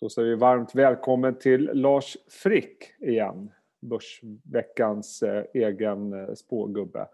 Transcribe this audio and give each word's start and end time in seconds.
Då 0.00 0.08
säger 0.08 0.28
vi 0.28 0.34
varmt 0.34 0.74
välkommen 0.74 1.38
till 1.38 1.70
Lars 1.72 2.16
Frick 2.28 2.94
igen. 3.00 3.50
Börsveckans 3.80 5.22
eh, 5.22 5.44
egen 5.54 6.12
eh, 6.12 6.34
spågubbe. 6.34 7.06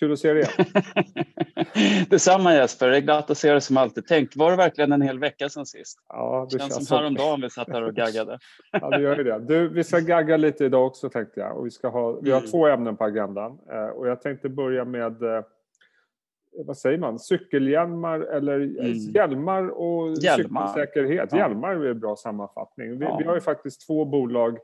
Kul 0.00 0.12
att 0.12 0.18
se 0.18 0.32
dig 0.32 0.42
igen. 0.42 0.66
Detsamma 2.10 2.54
Jesper, 2.54 2.88
det 2.88 2.96
är 2.96 3.00
glatt 3.00 3.30
att 3.30 3.38
se 3.38 3.52
dig 3.52 3.60
som 3.60 3.76
alltid. 3.76 4.06
Tänk, 4.06 4.36
var 4.36 4.50
det 4.50 4.56
verkligen 4.56 4.92
en 4.92 5.02
hel 5.02 5.18
vecka 5.18 5.48
sedan 5.48 5.66
sist? 5.66 5.98
Ja, 6.08 6.48
det 6.50 6.58
känns, 6.58 6.74
känns 6.74 6.88
som 6.88 6.98
häromdagen 6.98 7.40
vi 7.40 7.50
satt 7.50 7.68
här 7.68 7.82
och 7.82 7.94
gaggade. 7.94 8.38
ja, 8.72 8.90
det 8.90 9.02
gör 9.02 9.16
ju 9.16 9.24
det. 9.24 9.38
Du, 9.38 9.68
vi 9.68 9.84
ska 9.84 9.98
gagga 9.98 10.36
lite 10.36 10.64
idag 10.64 10.86
också 10.86 11.08
tänkte 11.08 11.40
jag. 11.40 11.56
Och 11.56 11.66
vi, 11.66 11.70
ska 11.70 11.88
ha, 11.88 12.12
vi 12.22 12.30
har 12.30 12.38
mm. 12.38 12.50
två 12.50 12.66
ämnen 12.66 12.96
på 12.96 13.04
agendan. 13.04 13.58
Eh, 13.70 13.86
och 13.86 14.08
jag 14.08 14.22
tänkte 14.22 14.48
börja 14.48 14.84
med 14.84 15.16
vad 16.56 16.78
säger 16.78 16.98
man, 16.98 17.18
cykelhjälmar 17.18 18.20
eller 18.20 18.60
mm. 18.60 18.92
hjälmar 18.92 19.68
och 19.68 20.14
hjälmar. 20.14 20.66
cykelsäkerhet. 20.66 21.28
Ja. 21.32 21.38
Hjälmar 21.38 21.70
är 21.70 21.90
en 21.90 22.00
bra 22.00 22.16
sammanfattning. 22.16 22.98
Vi, 22.98 23.04
ja. 23.04 23.16
vi, 23.18 23.24
har 23.24 23.34
ju 23.34 23.40
faktiskt 23.40 23.86
två 23.86 24.04
bolag 24.04 24.58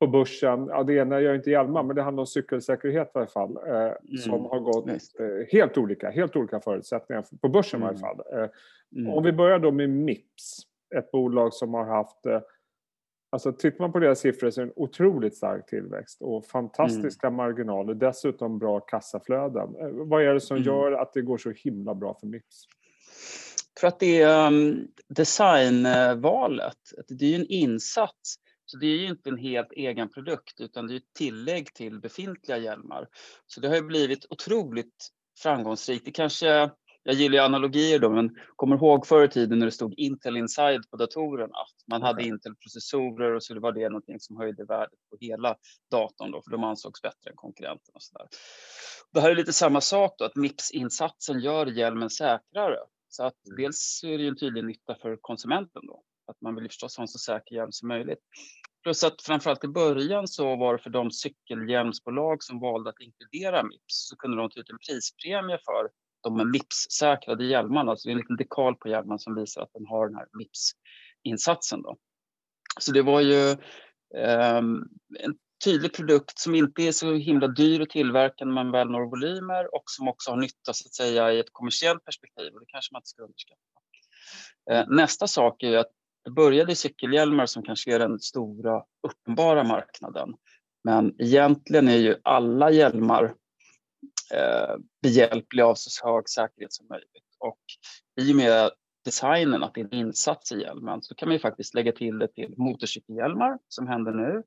på 0.00 0.06
börsen. 0.06 0.66
Ja, 0.66 0.82
det 0.82 0.94
ena 0.94 1.20
gör 1.20 1.34
inte 1.34 1.50
hjälmar, 1.50 1.82
men 1.82 1.96
det 1.96 2.02
handlar 2.02 2.20
om 2.20 2.26
cykelsäkerhet 2.26 3.10
i 3.14 3.18
alla 3.18 3.26
fall. 3.26 3.56
Eh, 3.66 3.74
mm. 3.74 3.96
Som 4.18 4.44
har 4.44 4.60
gått 4.60 4.88
eh, 4.88 5.46
helt 5.52 5.78
olika, 5.78 6.10
helt 6.10 6.36
olika 6.36 6.60
förutsättningar 6.60 7.24
på 7.40 7.48
börsen 7.48 7.82
mm. 7.82 7.94
i 7.94 7.98
alla 7.98 8.08
mm. 8.12 8.16
fall. 8.16 8.38
Eh, 8.38 8.48
mm. 9.00 9.12
Om 9.12 9.24
vi 9.24 9.32
börjar 9.32 9.58
då 9.58 9.70
med 9.70 9.90
Mips, 9.90 10.58
ett 10.96 11.10
bolag 11.10 11.54
som 11.54 11.74
har 11.74 11.84
haft 11.84 12.26
eh, 12.26 12.40
Alltså 13.32 13.52
tittar 13.52 13.78
man 13.78 13.92
på 13.92 13.98
deras 13.98 14.20
siffror 14.20 14.50
så 14.50 14.60
är 14.60 14.64
det 14.64 14.70
en 14.70 14.82
otroligt 14.82 15.36
stark 15.36 15.66
tillväxt 15.66 16.22
och 16.22 16.46
fantastiska 16.46 17.26
mm. 17.26 17.36
marginaler. 17.36 17.94
Dessutom 17.94 18.58
bra 18.58 18.80
kassaflöden. 18.80 19.76
Eh, 19.80 19.88
vad 19.90 20.22
är 20.22 20.34
det 20.34 20.40
som 20.40 20.56
mm. 20.56 20.66
gör 20.66 20.92
att 20.92 21.12
det 21.12 21.22
går 21.22 21.38
så 21.38 21.50
himla 21.50 21.94
bra 21.94 22.16
för 22.20 22.26
Mips? 22.26 22.66
För 23.80 23.88
att 23.88 24.00
det 24.00 24.22
är 24.22 24.46
um, 24.46 24.88
designvalet. 25.08 26.78
Det 27.08 27.24
är 27.24 27.28
ju 27.28 27.34
en 27.34 27.46
insats. 27.46 28.34
Så 28.64 28.76
det 28.76 28.86
är 28.86 28.96
ju 28.96 29.08
inte 29.08 29.30
en 29.30 29.38
helt 29.38 29.72
egen 29.72 30.08
produkt 30.08 30.60
utan 30.60 30.86
det 30.86 30.94
är 30.94 30.96
ett 30.96 31.14
tillägg 31.18 31.74
till 31.74 32.00
befintliga 32.00 32.58
hjälmar. 32.58 33.08
Så 33.46 33.60
det 33.60 33.68
har 33.68 33.74
ju 33.74 33.82
blivit 33.82 34.26
otroligt 34.30 35.08
framgångsrikt. 35.42 36.04
Det 36.04 36.10
kanske 36.10 36.70
jag 37.02 37.14
gillar 37.14 37.38
ju 37.38 37.44
analogier 37.44 37.98
då, 37.98 38.10
men 38.10 38.30
kommer 38.56 38.76
ihåg 38.76 39.06
förr 39.06 39.24
i 39.24 39.28
tiden 39.28 39.58
när 39.58 39.66
det 39.66 39.72
stod 39.72 39.94
Intel 39.96 40.36
Inside 40.36 40.90
på 40.90 40.96
datorerna? 40.96 41.54
Man 41.90 42.02
hade 42.02 42.22
Intel-processorer 42.22 43.34
och 43.34 43.42
så 43.42 43.60
var 43.60 43.72
det 43.72 43.88
någonting 43.88 44.20
som 44.20 44.36
höjde 44.36 44.64
värdet 44.64 44.98
på 45.10 45.16
hela 45.20 45.56
datorn 45.90 46.30
då, 46.30 46.42
för 46.42 46.50
de 46.50 46.64
ansågs 46.64 47.02
bättre 47.02 47.30
än 47.30 47.36
konkurrenterna. 47.36 47.94
Och 47.94 48.02
så 48.02 48.18
där. 48.18 48.26
Det 49.12 49.20
här 49.20 49.30
är 49.30 49.34
lite 49.34 49.52
samma 49.52 49.80
sak 49.80 50.14
då, 50.18 50.24
att 50.24 50.36
MIPS-insatsen 50.36 51.40
gör 51.40 51.66
hjälmen 51.66 52.10
säkrare. 52.10 52.78
Så 53.08 53.24
att 53.24 53.46
mm. 53.46 53.62
dels 53.62 54.00
är 54.04 54.18
det 54.18 54.22
ju 54.22 54.28
en 54.28 54.36
tydlig 54.36 54.64
nytta 54.64 54.94
för 54.94 55.18
konsumenten 55.20 55.82
då, 55.86 56.02
att 56.26 56.40
man 56.40 56.54
vill 56.54 56.68
förstås 56.68 56.96
ha 56.96 57.02
en 57.02 57.08
så 57.08 57.18
säker 57.18 57.54
hjälm 57.54 57.72
som 57.72 57.88
möjligt. 57.88 58.18
Plus 58.82 59.04
att 59.04 59.22
framförallt 59.22 59.64
i 59.64 59.68
början 59.68 60.28
så 60.28 60.56
var 60.56 60.72
det 60.72 60.82
för 60.82 60.90
de 60.90 61.10
cykelhjälmsbolag 61.10 62.42
som 62.42 62.60
valde 62.60 62.90
att 62.90 63.00
inkludera 63.00 63.62
MIPS 63.62 64.08
så 64.08 64.16
kunde 64.16 64.36
de 64.36 64.50
ta 64.50 64.60
ut 64.60 64.70
en 64.70 64.78
prispremie 64.78 65.58
för 65.64 65.90
de 66.22 66.50
MIPS-säkrade 66.50 67.44
hjälmarna. 67.44 67.90
Alltså 67.90 68.08
det 68.08 68.10
är 68.10 68.12
en 68.12 68.18
liten 68.18 68.36
dekal 68.36 68.74
på 68.74 68.88
hjälmen 68.88 69.18
som 69.18 69.34
visar 69.34 69.62
att 69.62 69.72
den 69.74 69.86
har 69.86 70.06
den 70.08 70.16
här 70.16 70.26
MIPS-insatsen. 70.32 71.82
Då. 71.82 71.96
Så 72.80 72.92
det 72.92 73.02
var 73.02 73.20
ju 73.20 73.50
eh, 74.16 74.56
en 75.18 75.36
tydlig 75.64 75.94
produkt 75.94 76.38
som 76.38 76.54
inte 76.54 76.82
är 76.82 76.92
så 76.92 77.14
himla 77.14 77.48
dyr 77.48 77.80
att 77.80 77.90
tillverka 77.90 78.44
när 78.44 78.52
man 78.52 78.70
väl 78.70 78.90
når 78.90 79.10
volymer 79.10 79.74
och 79.74 79.82
som 79.86 80.08
också 80.08 80.30
har 80.30 80.36
nytta 80.36 80.72
så 80.72 80.86
att 80.86 80.94
säga 80.94 81.32
i 81.32 81.38
ett 81.38 81.52
kommersiellt 81.52 82.04
perspektiv 82.04 82.52
och 82.54 82.60
det 82.60 82.66
kanske 82.66 82.94
man 82.94 83.00
inte 83.00 83.08
ska 83.08 83.22
underskatta. 83.22 83.60
Eh, 84.70 84.84
nästa 84.88 85.26
sak 85.26 85.62
är 85.62 85.78
att 85.78 85.90
det 86.24 86.30
började 86.30 86.72
i 86.72 86.76
cykelhjälmar 86.76 87.46
som 87.46 87.62
kanske 87.62 87.94
är 87.94 87.98
den 87.98 88.20
stora 88.20 88.82
uppenbara 89.08 89.64
marknaden. 89.64 90.34
Men 90.84 91.14
egentligen 91.18 91.88
är 91.88 91.96
ju 91.96 92.16
alla 92.22 92.70
hjälmar 92.70 93.34
eh, 94.32 94.76
behjälplig 95.02 95.62
av 95.62 95.74
så 95.74 96.08
hög 96.08 96.28
säkerhet 96.28 96.72
som 96.72 96.86
möjligt. 96.88 97.36
Och 97.38 97.60
i 98.20 98.32
och 98.32 98.36
med 98.36 98.70
designen, 99.04 99.62
att 99.62 99.74
det 99.74 99.80
är 99.80 99.84
en 99.84 99.94
insats 99.94 100.52
i 100.52 100.60
hjälmen, 100.60 101.02
så 101.02 101.14
kan 101.14 101.28
man 101.28 101.34
ju 101.34 101.38
faktiskt 101.38 101.74
lägga 101.74 101.92
till 101.92 102.18
det 102.18 102.28
till 102.28 102.54
motorcykelhjälmar 102.56 103.58
som 103.68 103.86
händer 103.86 104.12
nu. 104.12 104.42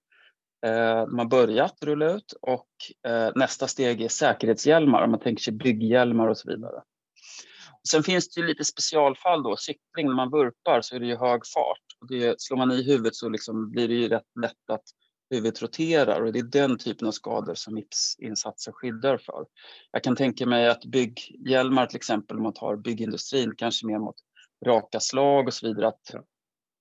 Eh, 0.66 1.06
de 1.08 1.20
har 1.20 1.26
börjat 1.26 1.84
rulla 1.84 2.12
ut 2.12 2.34
och 2.42 2.70
eh, 3.08 3.32
nästa 3.36 3.68
steg 3.68 4.02
är 4.02 4.10
säkerhetshjälmar, 4.10 5.04
om 5.04 5.12
man 5.12 5.20
tänker 5.20 5.44
sig 5.44 5.54
bygghjälmar 5.54 6.28
och 6.28 6.38
så 6.38 6.50
vidare. 6.50 6.82
Sen 7.90 8.04
finns 8.04 8.30
det 8.30 8.42
ju 8.42 8.48
lite 8.48 8.66
specialfall 8.66 9.44
då, 9.44 9.56
cykling, 9.58 10.08
när 10.08 10.16
man 10.16 10.32
vurpar 10.32 10.82
så 10.82 10.96
är 10.96 11.00
det 11.00 11.06
ju 11.06 11.16
hög 11.16 11.42
fart. 11.54 11.86
Och 12.02 12.08
det, 12.08 12.42
slår 12.42 12.58
man 12.58 12.72
i 12.72 12.84
huvudet 12.84 13.16
så 13.16 13.30
liksom 13.30 13.72
blir 13.72 13.88
det 13.88 13.94
ju 13.94 14.10
rätt 14.10 14.30
lätt 14.42 14.70
att 14.72 14.84
huvudet 15.30 15.62
roterar 15.62 16.22
och 16.22 16.34
det 16.34 16.40
är 16.40 16.44
den 16.44 16.78
typen 16.78 17.08
av 17.08 17.12
skador 17.12 17.54
som 17.54 17.74
MIPS-insatser 17.74 18.72
skyddar 18.72 19.18
för. 19.18 19.46
Jag 19.92 20.04
kan 20.04 20.16
tänka 20.16 20.46
mig 20.46 20.70
att 20.70 20.86
bygghjälmar 20.86 21.86
till 21.86 21.98
exempel, 21.98 22.38
om 22.38 22.44
man 22.44 22.54
tar 22.54 22.76
byggindustrin, 22.76 23.56
kanske 23.58 23.88
mer 23.88 24.00
mot 24.00 24.16
raka 24.66 25.00
slag 25.00 25.48
och 25.48 25.54
så 25.54 25.68
vidare, 25.68 25.88
att, 25.88 26.12
ja. 26.14 26.24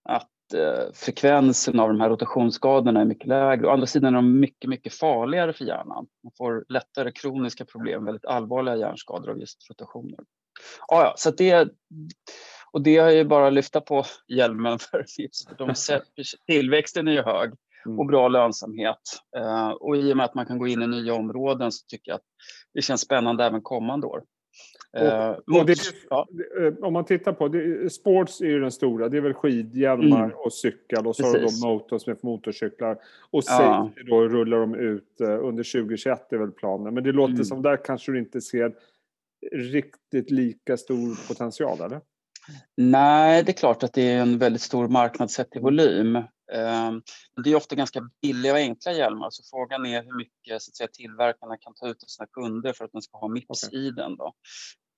att 0.09 0.55
eh, 0.55 0.93
frekvensen 0.95 1.81
av 1.81 1.89
de 1.89 2.01
här 2.01 2.11
rotationsskadorna 2.11 3.01
är 3.01 3.05
mycket 3.05 3.29
lägre. 3.29 3.67
Å 3.67 3.71
andra 3.71 3.87
sidan 3.87 4.15
är 4.15 4.19
de 4.19 4.41
mycket, 4.41 4.71
mycket 4.71 4.95
farligare 4.95 5.53
för 5.53 5.65
hjärnan. 5.65 6.07
Man 6.23 6.33
får 6.39 6.65
lättare 6.69 7.13
kroniska 7.13 7.65
problem, 7.65 8.05
väldigt 8.05 8.25
allvarliga 8.25 8.77
hjärnskador 8.77 9.31
av 9.31 9.39
just 9.39 9.71
rotationer. 9.71 10.19
Ah, 10.89 11.03
ja, 11.03 11.15
så 11.17 11.31
det, 11.31 11.69
och 12.73 12.83
det 12.83 12.97
är 12.97 13.11
ju 13.11 13.25
bara 13.25 13.51
lyfta 13.51 13.81
på 13.81 14.05
hjälmen 14.29 14.79
för 14.79 15.05
de, 15.59 15.75
tillväxten 16.47 17.09
är 17.09 17.13
ju 17.13 17.23
hög. 17.23 17.53
Och 17.87 18.07
bra 18.07 18.29
lönsamhet. 18.29 19.01
Eh, 19.37 19.71
och 19.71 19.97
i 19.97 20.13
och 20.13 20.17
med 20.17 20.25
att 20.25 20.35
man 20.35 20.47
kan 20.47 20.59
gå 20.59 20.67
in 20.67 20.83
i 20.83 20.87
nya 20.87 21.15
områden 21.15 21.73
så 21.73 21.87
tycker 21.89 22.11
jag 22.11 22.17
att 22.17 22.27
det 22.75 22.83
känns 22.83 23.01
spännande 23.01 23.45
även 23.45 23.63
kommande 23.63 24.07
år. 24.07 24.23
Eh, 24.97 25.31
och 25.31 25.67
det. 25.67 25.73
Eh, 26.61 26.75
om 26.83 26.93
man 26.93 27.05
tittar 27.05 27.33
på 27.33 27.49
det, 27.49 27.93
sports 27.93 28.41
är 28.41 28.47
ju 28.47 28.61
den 28.61 28.73
stora, 28.73 29.09
det 29.09 29.17
är 29.17 29.21
väl 29.21 29.35
skidhjälmar 29.35 30.25
mm. 30.25 30.37
och 30.37 30.53
cykel 30.53 31.07
och 31.07 31.17
så 31.17 31.23
har 31.27 31.39
de 31.39 31.69
motors 31.69 32.07
med 32.07 32.19
motorcyklar. 32.23 32.99
Och 33.31 33.45
safety 33.45 33.93
ja. 33.97 34.05
då 34.07 34.29
rullar 34.29 34.61
de 34.61 34.75
ut 34.75 35.21
under 35.21 35.73
2021 35.73 36.33
är 36.33 36.37
väl 36.37 36.51
planen. 36.51 36.95
Men 36.95 37.05
det 37.05 37.13
låter 37.13 37.35
mm. 37.35 37.45
som 37.45 37.63
där 37.63 37.85
kanske 37.85 38.13
du 38.13 38.19
inte 38.19 38.41
ser 38.41 38.73
riktigt 39.53 40.31
lika 40.31 40.77
stor 40.77 41.29
potential 41.29 41.81
eller? 41.81 42.01
Nej, 42.77 43.43
det 43.43 43.53
är 43.53 43.57
klart 43.57 43.83
att 43.83 43.93
det 43.93 44.03
är 44.03 44.21
en 44.21 44.39
väldigt 44.39 44.63
stor 44.63 44.89
marknad 44.89 45.31
sett 45.31 45.51
till 45.51 45.61
volym. 45.61 46.23
Ehm, 46.53 47.03
det 47.45 47.51
är 47.51 47.57
ofta 47.57 47.75
ganska 47.75 48.11
billiga 48.23 48.53
och 48.53 48.59
enkla 48.59 48.93
hjälmar 48.93 49.31
så 49.31 49.43
frågan 49.51 49.87
är 49.87 50.03
hur 50.03 50.17
mycket 50.17 50.63
så 50.63 50.71
att 50.71 50.77
säga, 50.77 50.89
tillverkarna 50.93 51.57
kan 51.57 51.75
ta 51.75 51.89
ut 51.89 52.03
av 52.03 52.07
sina 52.07 52.27
kunder 52.27 52.73
för 52.73 52.85
att 52.85 52.93
den 52.93 53.03
ska 53.03 53.19
ha 53.19 53.29
mips 53.29 53.65
okay. 53.65 53.79
i 53.79 53.91
den. 53.91 54.17
Då. 54.17 54.35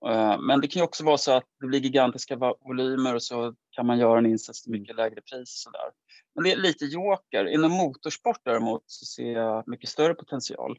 Ehm, 0.08 0.46
men 0.46 0.60
det 0.60 0.68
kan 0.68 0.80
ju 0.80 0.84
också 0.84 1.04
vara 1.04 1.18
så 1.18 1.32
att 1.32 1.44
det 1.60 1.66
blir 1.66 1.80
gigantiska 1.80 2.36
volymer 2.36 3.14
och 3.14 3.22
så 3.22 3.54
kan 3.70 3.86
man 3.86 3.98
göra 3.98 4.18
en 4.18 4.26
insats 4.26 4.62
till 4.62 4.72
mycket 4.72 4.96
lägre 4.96 5.20
pris. 5.20 5.62
Så 5.62 5.70
där. 5.70 5.90
Men 6.34 6.44
det 6.44 6.52
är 6.52 6.56
lite 6.56 6.84
joker. 6.84 7.46
Inom 7.46 7.72
motorsport 7.72 8.40
däremot 8.44 8.82
så 8.86 9.04
ser 9.04 9.32
jag 9.32 9.68
mycket 9.68 9.90
större 9.90 10.14
potential. 10.14 10.78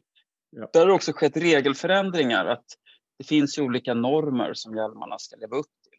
Ja. 0.50 0.70
Där 0.72 0.86
har 0.86 0.94
också 0.94 1.12
skett 1.12 1.36
regelförändringar. 1.36 2.46
att 2.46 2.64
Det 3.18 3.24
finns 3.24 3.58
ju 3.58 3.62
olika 3.62 3.94
normer 3.94 4.54
som 4.54 4.76
hjälmarna 4.76 5.18
ska 5.18 5.36
leva 5.36 5.56
upp 5.56 5.66
till. 5.82 5.98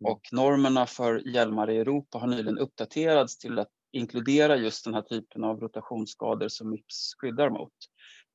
Mm. 0.00 0.12
Och 0.12 0.20
normerna 0.32 0.86
för 0.86 1.28
hjälmar 1.28 1.70
i 1.70 1.78
Europa 1.78 2.18
har 2.18 2.26
nyligen 2.26 2.58
uppdaterats 2.58 3.38
till 3.38 3.58
att 3.58 3.68
inkludera 3.92 4.56
just 4.56 4.84
den 4.84 4.94
här 4.94 5.02
typen 5.02 5.44
av 5.44 5.60
rotationsskador 5.60 6.48
som 6.48 6.70
MIPS 6.70 7.14
skyddar 7.18 7.50
mot. 7.50 7.72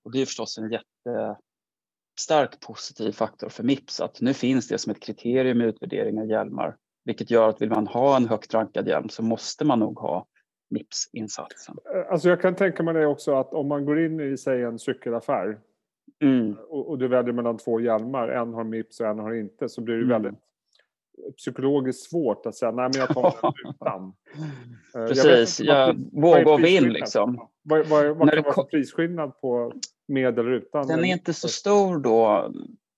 Och 0.03 0.12
det 0.12 0.22
är 0.22 0.25
förstås 0.25 0.57
en 0.57 0.72
jättestark 0.72 2.59
positiv 2.59 3.12
faktor 3.12 3.50
för 3.50 3.63
MIPS 3.63 4.01
att 4.01 4.22
nu 4.22 4.34
finns 4.34 4.67
det 4.67 4.78
som 4.78 4.91
ett 4.91 5.01
kriterium 5.01 5.62
i 5.62 5.66
utvärdering 5.66 6.19
av 6.19 6.29
hjälmar, 6.29 6.78
vilket 7.06 7.31
gör 7.31 7.50
att 7.50 7.62
vill 7.62 7.69
man 7.69 7.88
ha 7.88 8.17
en 8.17 8.28
högt 8.28 8.53
rankad 8.53 8.88
hjälm 8.88 9.09
så 9.09 9.23
måste 9.23 9.66
man 9.66 9.79
nog 9.79 9.99
ha 9.99 10.28
MIPS-insatsen. 10.70 11.76
Alltså 12.09 12.29
jag 12.29 12.41
kan 12.41 12.55
tänka 12.55 12.84
mig 12.84 12.93
det 12.93 13.05
också 13.05 13.35
att 13.35 13.53
om 13.53 13.67
man 13.67 13.85
går 13.85 13.99
in 13.99 14.20
i 14.20 14.37
säg 14.37 14.64
en 14.64 14.79
cykelaffär 14.79 15.59
mm. 16.23 16.58
och, 16.70 16.90
och, 16.90 16.97
du 16.97 17.08
väljer 17.08 17.34
mellan 17.34 17.58
två 17.58 17.79
hjälmar, 17.79 18.28
en 18.28 18.53
har 18.53 18.64
MIPS 18.64 18.99
och 18.99 19.08
en 19.08 19.20
har 19.20 19.34
inte, 19.34 19.70
så 19.70 19.81
blir 19.81 19.96
det 19.96 20.03
mm. 20.03 20.22
väldigt 20.22 20.41
psykologiskt 21.37 22.09
svårt 22.09 22.46
att 22.46 22.55
säga 22.55 22.72
nej 22.72 22.90
men 22.93 22.99
jag 22.99 23.09
tar 23.09 23.35
den 23.41 23.73
utan. 23.75 24.14
Eh, 24.96 25.08
Precis, 25.08 25.59
jag, 25.59 25.90
jag 25.90 26.22
vågar 26.22 26.53
och 26.53 26.64
vill 26.64 26.90
liksom. 26.90 27.47
Vad, 27.64 27.87
vad, 27.87 28.05
vad 28.17 28.29
kan 28.29 28.43
det 28.43 28.49
vara 28.55 28.67
prisskillnad 28.67 29.41
på 29.41 29.73
med 30.08 30.40
eller 30.40 30.52
utan? 30.52 30.87
Den 30.87 31.05
är 31.05 31.14
inte 31.14 31.34
så 31.34 31.47
stor 31.47 31.99
då. 31.99 32.52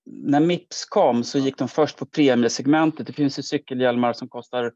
När 0.05 0.39
Mips 0.39 0.85
kom 0.85 1.23
så 1.23 1.39
gick 1.39 1.57
de 1.57 1.67
först 1.67 1.97
på 1.97 2.05
premiesegmentet. 2.05 3.07
Det 3.07 3.13
finns 3.13 3.39
ju 3.39 3.43
cykelhjälmar 3.43 4.13
som 4.13 4.27
kostar 4.27 4.71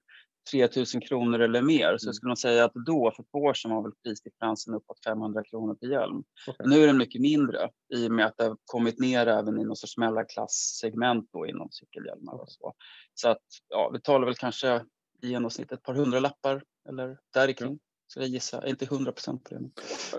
3000 0.52 1.02
kronor 1.02 1.40
eller 1.40 1.62
mer. 1.62 1.98
Så 1.98 2.06
jag 2.06 2.10
mm. 2.10 2.14
skulle 2.14 2.30
nog 2.30 2.38
säga 2.38 2.66
att 2.66 2.74
då, 2.74 3.12
för 3.16 3.24
två 3.24 3.38
år 3.38 3.54
sedan, 3.54 3.72
var 3.72 3.84
väl 3.84 3.92
prisdifferensen 4.04 4.74
uppåt 4.74 5.04
500 5.06 5.44
kronor 5.44 5.76
per 5.76 5.88
hjälm. 5.88 6.24
Okay. 6.48 6.68
Nu 6.70 6.84
är 6.84 6.88
den 6.88 6.98
mycket 6.98 7.22
mindre 7.22 7.70
i 7.94 8.08
och 8.08 8.12
med 8.12 8.26
att 8.26 8.38
det 8.38 8.44
har 8.44 8.58
kommit 8.66 9.00
ner 9.00 9.28
även 9.28 9.60
i 9.60 9.64
någon 9.64 9.76
sorts 9.76 9.98
mellanklass-segment 9.98 11.30
inom 11.48 11.68
cykelhjälmar. 11.72 12.34
Och 12.34 12.52
så. 12.52 12.74
så 13.14 13.30
att 13.30 13.44
ja, 13.70 13.90
vi 13.94 14.02
talar 14.02 14.26
väl 14.26 14.36
kanske 14.36 14.82
i 15.22 15.28
genomsnitt 15.28 15.72
ett 15.72 15.84
par 15.84 15.94
hundra 15.94 16.20
lappar 16.20 16.64
eller 16.90 17.18
där 17.34 17.52
kring. 17.52 17.80
Så 18.08 18.20
jag 18.20 18.28
gissar, 18.28 18.58
jag 18.58 18.66
är 18.66 18.70
inte 18.70 18.86
100 18.86 19.12
procent 19.12 19.44
på 19.44 19.56
det. 19.56 19.60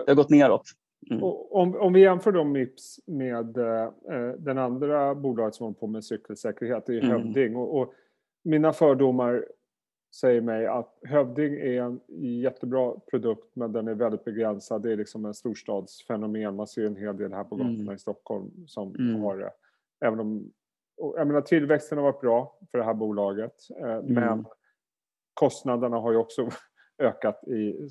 Det 0.05 0.11
har 0.11 0.15
gått 0.15 0.29
neråt. 0.29 0.63
Mm. 1.11 1.23
Om, 1.23 1.75
om 1.75 1.93
vi 1.93 2.01
jämför 2.01 2.31
då 2.31 2.43
Mips 2.43 2.99
med 3.05 3.57
eh, 3.57 3.91
den 4.37 4.57
andra 4.57 5.15
bolaget 5.15 5.55
som 5.55 5.63
håller 5.63 5.79
på 5.79 5.87
med 5.87 6.05
cykelsäkerhet, 6.05 6.83
det 6.85 6.93
är 6.93 7.03
mm. 7.03 7.11
Hövding. 7.11 7.55
Och, 7.55 7.79
och, 7.79 7.93
mina 8.43 8.73
fördomar 8.73 9.45
säger 10.15 10.41
mig 10.41 10.67
att 10.67 10.99
Hövding 11.03 11.53
är 11.53 11.81
en 11.81 11.99
jättebra 12.41 12.93
produkt 13.09 13.55
men 13.55 13.71
den 13.71 13.87
är 13.87 13.93
väldigt 13.93 14.23
begränsad. 14.23 14.81
Det 14.81 14.91
är 14.91 14.97
liksom 14.97 15.25
en 15.25 15.33
storstadsfenomen. 15.33 16.55
Man 16.55 16.67
ser 16.67 16.85
en 16.85 16.95
hel 16.95 17.17
del 17.17 17.33
här 17.33 17.43
på 17.43 17.55
gatorna 17.55 17.73
mm. 17.73 17.95
i 17.95 17.97
Stockholm 17.97 18.67
som 18.67 18.95
mm. 18.95 19.21
har 19.21 19.37
det. 19.37 19.51
Även 20.05 20.19
om, 20.19 20.51
jag 20.97 21.27
menar, 21.27 21.41
tillväxten 21.41 21.97
har 21.97 22.05
varit 22.05 22.21
bra 22.21 22.59
för 22.71 22.77
det 22.77 22.83
här 22.83 22.93
bolaget 22.93 23.55
eh, 23.79 24.01
men 24.03 24.17
mm. 24.17 24.45
kostnaderna 25.33 25.97
har 25.97 26.11
ju 26.11 26.17
också 26.17 26.49
ökat 26.97 27.43
i 27.47 27.89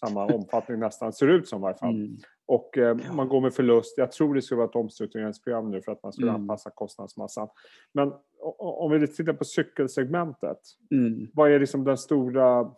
samma 0.00 0.26
omfattning 0.26 0.78
nästan, 0.78 1.12
ser 1.12 1.28
ut 1.28 1.48
som 1.48 1.58
i 1.58 1.62
varje 1.62 1.78
fall. 1.78 1.94
Mm. 1.94 2.16
Och 2.46 2.78
eh, 2.78 2.96
man 3.12 3.28
går 3.28 3.40
med 3.40 3.54
förlust. 3.54 3.98
Jag 3.98 4.12
tror 4.12 4.34
det 4.34 4.42
skulle 4.42 4.58
vara 4.58 4.68
ett 4.68 4.76
omstruktureringsprogram 4.76 5.70
nu 5.70 5.82
för 5.82 5.92
att 5.92 6.02
man 6.02 6.12
skulle 6.12 6.30
mm. 6.30 6.40
anpassa 6.40 6.70
kostnadsmassan. 6.70 7.48
Men 7.94 8.12
om 8.58 8.90
vi 8.90 9.06
tittar 9.06 9.32
på 9.32 9.44
cykelsegmentet. 9.44 10.58
Mm. 10.90 11.28
Vad 11.34 11.50
är 11.50 11.60
liksom 11.60 11.84
den 11.84 11.98
stora... 11.98 12.70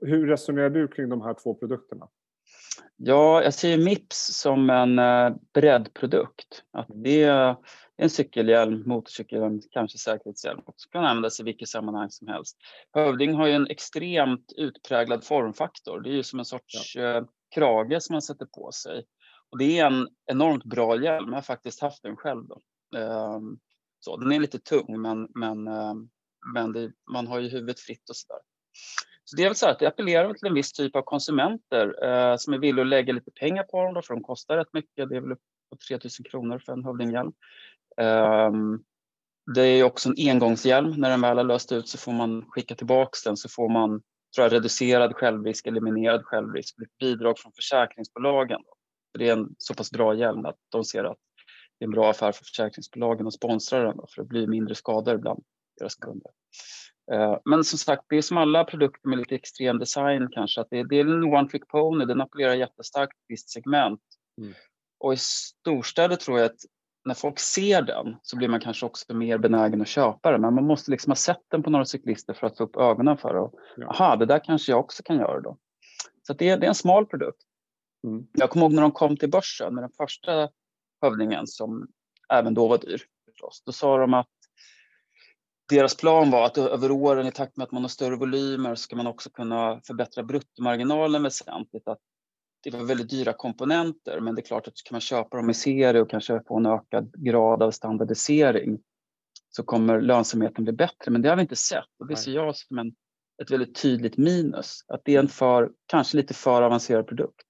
Hur 0.00 0.26
resonerar 0.26 0.70
du 0.70 0.88
kring 0.88 1.08
de 1.08 1.20
här 1.20 1.34
två 1.34 1.54
produkterna? 1.54 2.08
Ja, 2.96 3.42
jag 3.42 3.54
ser 3.54 3.78
Mips 3.78 4.40
som 4.40 4.70
en 4.70 4.98
eh, 4.98 5.36
breddprodukt. 5.54 6.64
Att 6.72 6.90
mm. 6.90 7.02
det 7.02 7.56
en 8.00 8.10
cykelhjälm, 8.10 8.82
motorcykelhjälm, 8.86 9.60
kanske 9.70 9.98
säkerhetshjälm 9.98 10.60
som 10.76 10.90
kan 10.90 11.04
användas 11.04 11.40
i 11.40 11.42
vilket 11.42 11.68
sammanhang 11.68 12.10
som 12.10 12.28
helst. 12.28 12.56
Hövding 12.92 13.34
har 13.34 13.46
ju 13.46 13.52
en 13.52 13.66
extremt 13.66 14.52
utpräglad 14.56 15.24
formfaktor. 15.24 16.00
Det 16.00 16.10
är 16.10 16.14
ju 16.14 16.22
som 16.22 16.38
en 16.38 16.44
sorts 16.44 16.96
ja. 16.96 17.02
Eh, 17.02 17.24
krage 17.54 18.02
som 18.02 18.14
man 18.14 18.22
sätter 18.22 18.46
på 18.46 18.72
sig. 18.72 19.04
Och 19.50 19.58
det 19.58 19.78
är 19.78 19.86
en 19.86 20.08
enormt 20.26 20.64
bra 20.64 21.02
hjälm. 21.02 21.28
Jag 21.28 21.34
har 21.34 21.42
faktiskt 21.42 21.80
haft 21.80 22.02
den 22.02 22.16
själv. 22.16 22.44
Då. 22.48 22.60
Ehm, 22.98 23.58
så, 24.00 24.16
den 24.16 24.32
är 24.32 24.40
lite 24.40 24.58
tung 24.58 25.00
men, 25.00 25.28
men, 25.34 25.68
ehm, 25.68 26.08
men 26.54 26.72
det, 26.72 26.92
man 27.12 27.26
har 27.26 27.40
ju 27.40 27.48
huvudet 27.48 27.80
fritt 27.80 28.10
och 28.10 28.16
sådär. 28.16 28.40
Så 29.24 29.36
det 29.36 29.42
är 29.42 29.48
väl 29.48 29.56
så 29.56 29.68
att 29.68 29.78
det 29.78 29.86
appellerar 29.86 30.34
till 30.34 30.48
en 30.48 30.54
viss 30.54 30.72
typ 30.72 30.96
av 30.96 31.02
konsumenter 31.02 32.04
eh, 32.04 32.36
som 32.36 32.54
är 32.54 32.58
villiga 32.58 32.82
att 32.82 32.88
lägga 32.88 33.12
lite 33.12 33.30
pengar 33.30 33.62
på 33.62 33.82
dem 33.84 33.94
då, 33.94 34.02
för 34.02 34.14
de 34.14 34.22
kostar 34.22 34.56
rätt 34.56 34.72
mycket. 34.72 35.08
Det 35.08 35.16
är 35.16 35.20
väl 35.20 35.32
upp 35.32 35.40
på 35.70 35.76
3000 35.88 36.24
kronor 36.24 36.58
för 36.58 36.72
en 36.72 36.84
hövdinghjälm. 36.84 37.32
Eh, 38.00 38.52
det 39.54 39.62
är 39.62 39.84
också 39.84 40.08
en 40.08 40.30
engångshjälm. 40.30 40.90
När 40.90 41.10
den 41.10 41.20
väl 41.20 41.36
har 41.36 41.44
löst 41.44 41.72
ut 41.72 41.88
så 41.88 41.98
får 41.98 42.12
man 42.12 42.44
skicka 42.48 42.74
tillbaka 42.74 43.10
den 43.24 43.36
så 43.36 43.48
får 43.48 43.68
man 43.68 44.02
tror 44.34 44.44
jag, 44.44 44.52
reducerad 44.52 45.16
självrisk, 45.16 45.66
eliminerad 45.66 46.24
självrisk, 46.24 46.76
bidrag 47.00 47.38
från 47.38 47.52
försäkringsbolagen. 47.52 48.60
Det 49.18 49.28
är 49.28 49.32
en 49.32 49.54
så 49.58 49.74
pass 49.74 49.90
bra 49.90 50.14
hjälm 50.14 50.46
att 50.46 50.56
de 50.68 50.84
ser 50.84 51.04
att 51.04 51.18
det 51.78 51.84
är 51.84 51.86
en 51.86 51.90
bra 51.90 52.10
affär 52.10 52.32
för 52.32 52.44
försäkringsbolagen 52.44 53.26
att 53.26 53.34
sponsra 53.34 53.82
den 53.82 53.96
för 54.14 54.22
det 54.22 54.28
blir 54.28 54.46
mindre 54.46 54.74
skador 54.74 55.16
bland 55.16 55.44
deras 55.78 55.94
kunder. 55.94 56.30
Eh, 57.12 57.38
men 57.44 57.64
som 57.64 57.78
sagt, 57.78 58.04
det 58.08 58.16
är 58.16 58.22
som 58.22 58.36
alla 58.36 58.64
produkter 58.64 59.08
med 59.08 59.18
lite 59.18 59.34
extrem 59.34 59.78
design 59.78 60.28
kanske, 60.32 60.60
att 60.60 60.70
det 60.70 60.78
är, 60.78 60.84
det 60.84 60.96
är 60.96 61.00
en 61.00 61.24
one 61.24 61.48
trick 61.48 61.68
pony, 61.68 62.04
den 62.04 62.20
appellerar 62.20 62.54
jättestarkt 62.54 63.12
till 63.12 63.22
ett 63.24 63.30
visst 63.30 63.50
segment. 63.50 64.00
Mm. 64.40 64.54
Och 64.98 65.12
i 65.12 65.16
storstäder 65.16 66.16
tror 66.16 66.38
jag 66.38 66.46
att 66.46 66.60
när 67.04 67.14
folk 67.14 67.38
ser 67.38 67.82
den 67.82 68.16
så 68.22 68.36
blir 68.36 68.48
man 68.48 68.60
kanske 68.60 68.86
också 68.86 69.14
mer 69.14 69.38
benägen 69.38 69.80
att 69.80 69.88
köpa 69.88 70.32
den. 70.32 70.40
Men 70.40 70.54
man 70.54 70.64
måste 70.64 70.90
liksom 70.90 71.10
ha 71.10 71.16
sett 71.16 71.42
den 71.50 71.62
på 71.62 71.70
några 71.70 71.84
cyklister 71.84 72.34
för 72.34 72.46
att 72.46 72.56
få 72.56 72.64
upp 72.64 72.76
ögonen 72.76 73.18
för 73.18 73.34
det. 73.34 73.50
Ja. 73.76 73.86
Aha, 73.86 74.16
det 74.16 74.26
där 74.26 74.44
kanske 74.44 74.72
jag 74.72 74.80
också 74.80 75.02
kan 75.02 75.16
göra 75.16 75.40
då. 75.40 75.58
Så 76.26 76.32
det 76.32 76.48
är, 76.48 76.58
det 76.58 76.66
är 76.66 76.68
en 76.68 76.74
smal 76.74 77.06
produkt. 77.06 77.42
Mm. 78.04 78.26
Jag 78.32 78.50
kommer 78.50 78.66
ihåg 78.66 78.72
när 78.72 78.82
de 78.82 78.92
kom 78.92 79.16
till 79.16 79.30
börsen 79.30 79.74
med 79.74 79.84
den 79.84 79.90
första 79.96 80.48
hövdingen 81.02 81.46
som 81.46 81.88
även 82.32 82.54
då 82.54 82.68
var 82.68 82.78
dyr. 82.78 83.02
Förstås. 83.30 83.62
Då 83.66 83.72
sa 83.72 83.98
de 83.98 84.14
att 84.14 84.28
deras 85.68 85.96
plan 85.96 86.30
var 86.30 86.46
att 86.46 86.58
över 86.58 86.90
åren 86.90 87.26
i 87.26 87.32
takt 87.32 87.56
med 87.56 87.64
att 87.64 87.72
man 87.72 87.82
har 87.82 87.88
större 87.88 88.16
volymer 88.16 88.74
ska 88.74 88.96
man 88.96 89.06
också 89.06 89.30
kunna 89.30 89.80
förbättra 89.86 90.22
bruttomarginalen 90.22 91.22
väsentligt. 91.22 91.88
Att 91.88 91.98
det 92.62 92.70
var 92.70 92.84
väldigt 92.84 93.10
dyra 93.10 93.32
komponenter 93.32 94.20
men 94.20 94.34
det 94.34 94.40
är 94.40 94.44
klart 94.44 94.68
att 94.68 94.74
kan 94.84 94.94
man 94.94 95.00
köpa 95.00 95.36
dem 95.36 95.50
i 95.50 95.54
serie 95.54 96.00
och 96.00 96.10
kanske 96.10 96.42
få 96.48 96.56
en 96.56 96.66
ökad 96.66 97.14
grad 97.24 97.62
av 97.62 97.70
standardisering 97.70 98.78
så 99.50 99.62
kommer 99.62 100.00
lönsamheten 100.00 100.64
bli 100.64 100.72
bättre. 100.72 101.10
Men 101.10 101.22
det 101.22 101.28
har 101.28 101.36
vi 101.36 101.42
inte 101.42 101.56
sett 101.56 101.84
och 101.98 102.06
det 102.06 102.16
ser 102.16 102.32
jag 102.32 102.56
som 102.56 102.78
en, 102.78 102.94
ett 103.42 103.50
väldigt 103.50 103.74
tydligt 103.74 104.16
minus. 104.16 104.84
Att 104.88 105.00
det 105.04 105.14
är 105.14 105.18
en 105.18 105.28
för, 105.28 105.70
kanske 105.86 106.16
lite 106.16 106.34
för 106.34 106.62
avancerad 106.62 107.06
produkt. 107.06 107.40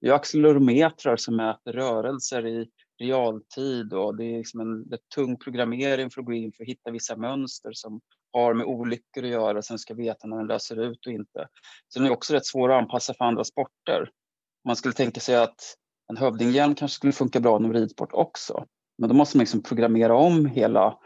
Vi 0.00 0.08
har 0.08 0.16
accelerometrar 0.16 1.16
som 1.16 1.36
mäter 1.36 1.72
rörelser 1.72 2.46
i 2.46 2.68
realtid 2.98 3.92
och 3.92 4.16
det 4.16 4.24
är 4.24 4.38
liksom 4.38 4.60
en, 4.60 4.92
en 4.92 4.98
tung 5.14 5.38
programmering 5.38 6.10
för 6.10 6.20
att 6.20 6.26
gå 6.26 6.32
in 6.32 6.52
för 6.52 6.64
att 6.64 6.68
hitta 6.68 6.90
vissa 6.90 7.16
mönster 7.16 7.72
som 7.72 8.00
har 8.32 8.54
med 8.54 8.66
olyckor 8.66 9.24
att 9.24 9.30
göra, 9.30 9.62
sen 9.62 9.78
ska 9.78 9.94
veta 9.94 10.26
när 10.26 10.36
den 10.36 10.46
löser 10.46 10.80
ut 10.80 11.06
och 11.06 11.12
inte. 11.12 11.48
Så 11.88 11.98
den 11.98 12.08
är 12.08 12.12
också 12.12 12.34
rätt 12.34 12.46
svår 12.46 12.72
att 12.72 12.82
anpassa 12.82 13.14
för 13.14 13.24
andra 13.24 13.44
sporter. 13.44 14.10
Man 14.64 14.76
skulle 14.76 14.94
tänka 14.94 15.20
sig 15.20 15.36
att 15.36 15.76
en 16.10 16.16
hövdinghjälm 16.16 16.74
kanske 16.74 16.94
skulle 16.94 17.12
funka 17.12 17.40
bra 17.40 17.56
inom 17.56 17.72
ridsport 17.72 18.12
också. 18.12 18.66
Men 18.98 19.08
då 19.08 19.14
måste 19.14 19.36
man 19.36 19.42
liksom 19.42 19.62
programmera 19.62 20.16
om 20.16 20.46
hela 20.46 20.98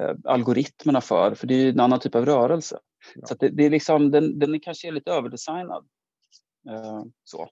eh, 0.00 0.16
algoritmerna 0.24 1.00
för, 1.00 1.34
för 1.34 1.46
det 1.46 1.54
är 1.54 1.68
en 1.68 1.80
annan 1.80 2.00
typ 2.00 2.14
av 2.14 2.26
rörelse. 2.26 2.78
Ja. 3.14 3.26
Så 3.26 3.34
det, 3.34 3.48
det, 3.48 3.66
är 3.66 3.70
liksom, 3.70 4.10
den, 4.10 4.38
den 4.38 4.54
är 4.54 4.58
kanske 4.58 4.90
lite 4.90 5.10
överdesignad. 5.10 5.86
Eh, 6.70 7.02
så. 7.24 7.48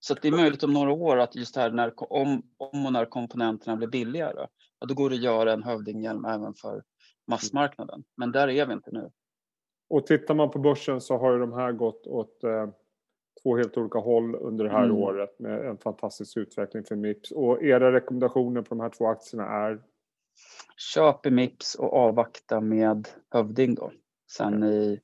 Så 0.00 0.14
det 0.14 0.28
är 0.28 0.32
möjligt 0.32 0.62
om 0.62 0.72
några 0.72 0.92
år 0.92 1.16
att 1.16 1.36
just 1.36 1.56
här 1.56 1.70
när, 1.70 2.12
om, 2.12 2.42
om 2.56 2.86
och 2.86 2.92
när 2.92 3.04
komponenterna 3.04 3.76
blir 3.76 3.88
billigare, 3.88 4.46
ja, 4.78 4.86
då 4.86 4.94
går 4.94 5.10
det 5.10 5.16
att 5.16 5.22
göra 5.22 5.52
en 5.52 5.62
hövdinghjälm 5.62 6.24
även 6.24 6.54
för 6.54 6.82
massmarknaden. 7.26 8.04
Men 8.16 8.32
där 8.32 8.48
är 8.48 8.66
vi 8.66 8.72
inte 8.72 8.90
nu. 8.92 9.10
Och 9.88 10.06
tittar 10.06 10.34
man 10.34 10.50
på 10.50 10.58
börsen 10.58 11.00
så 11.00 11.18
har 11.18 11.32
ju 11.32 11.38
de 11.38 11.52
här 11.52 11.72
gått 11.72 12.06
åt 12.06 12.44
eh, 12.44 12.68
två 13.44 13.56
helt 13.56 13.76
olika 13.76 13.98
håll 13.98 14.34
under 14.34 14.64
det 14.64 14.70
här 14.70 14.84
mm. 14.84 14.96
året 14.96 15.38
med 15.38 15.66
en 15.66 15.78
fantastisk 15.78 16.36
utveckling 16.36 16.84
för 16.84 16.96
Mips. 16.96 17.30
Och 17.30 17.62
era 17.62 17.92
rekommendationer 17.92 18.62
på 18.62 18.68
de 18.68 18.80
här 18.80 18.90
två 18.90 19.06
aktierna 19.06 19.44
är? 19.44 19.82
Köp 20.76 21.26
i 21.26 21.30
Mips 21.30 21.74
och 21.74 21.92
avvakta 21.92 22.60
med 22.60 23.08
Hövding 23.30 23.74
då. 23.74 23.92
Sen 24.36 24.64
i 24.64 25.00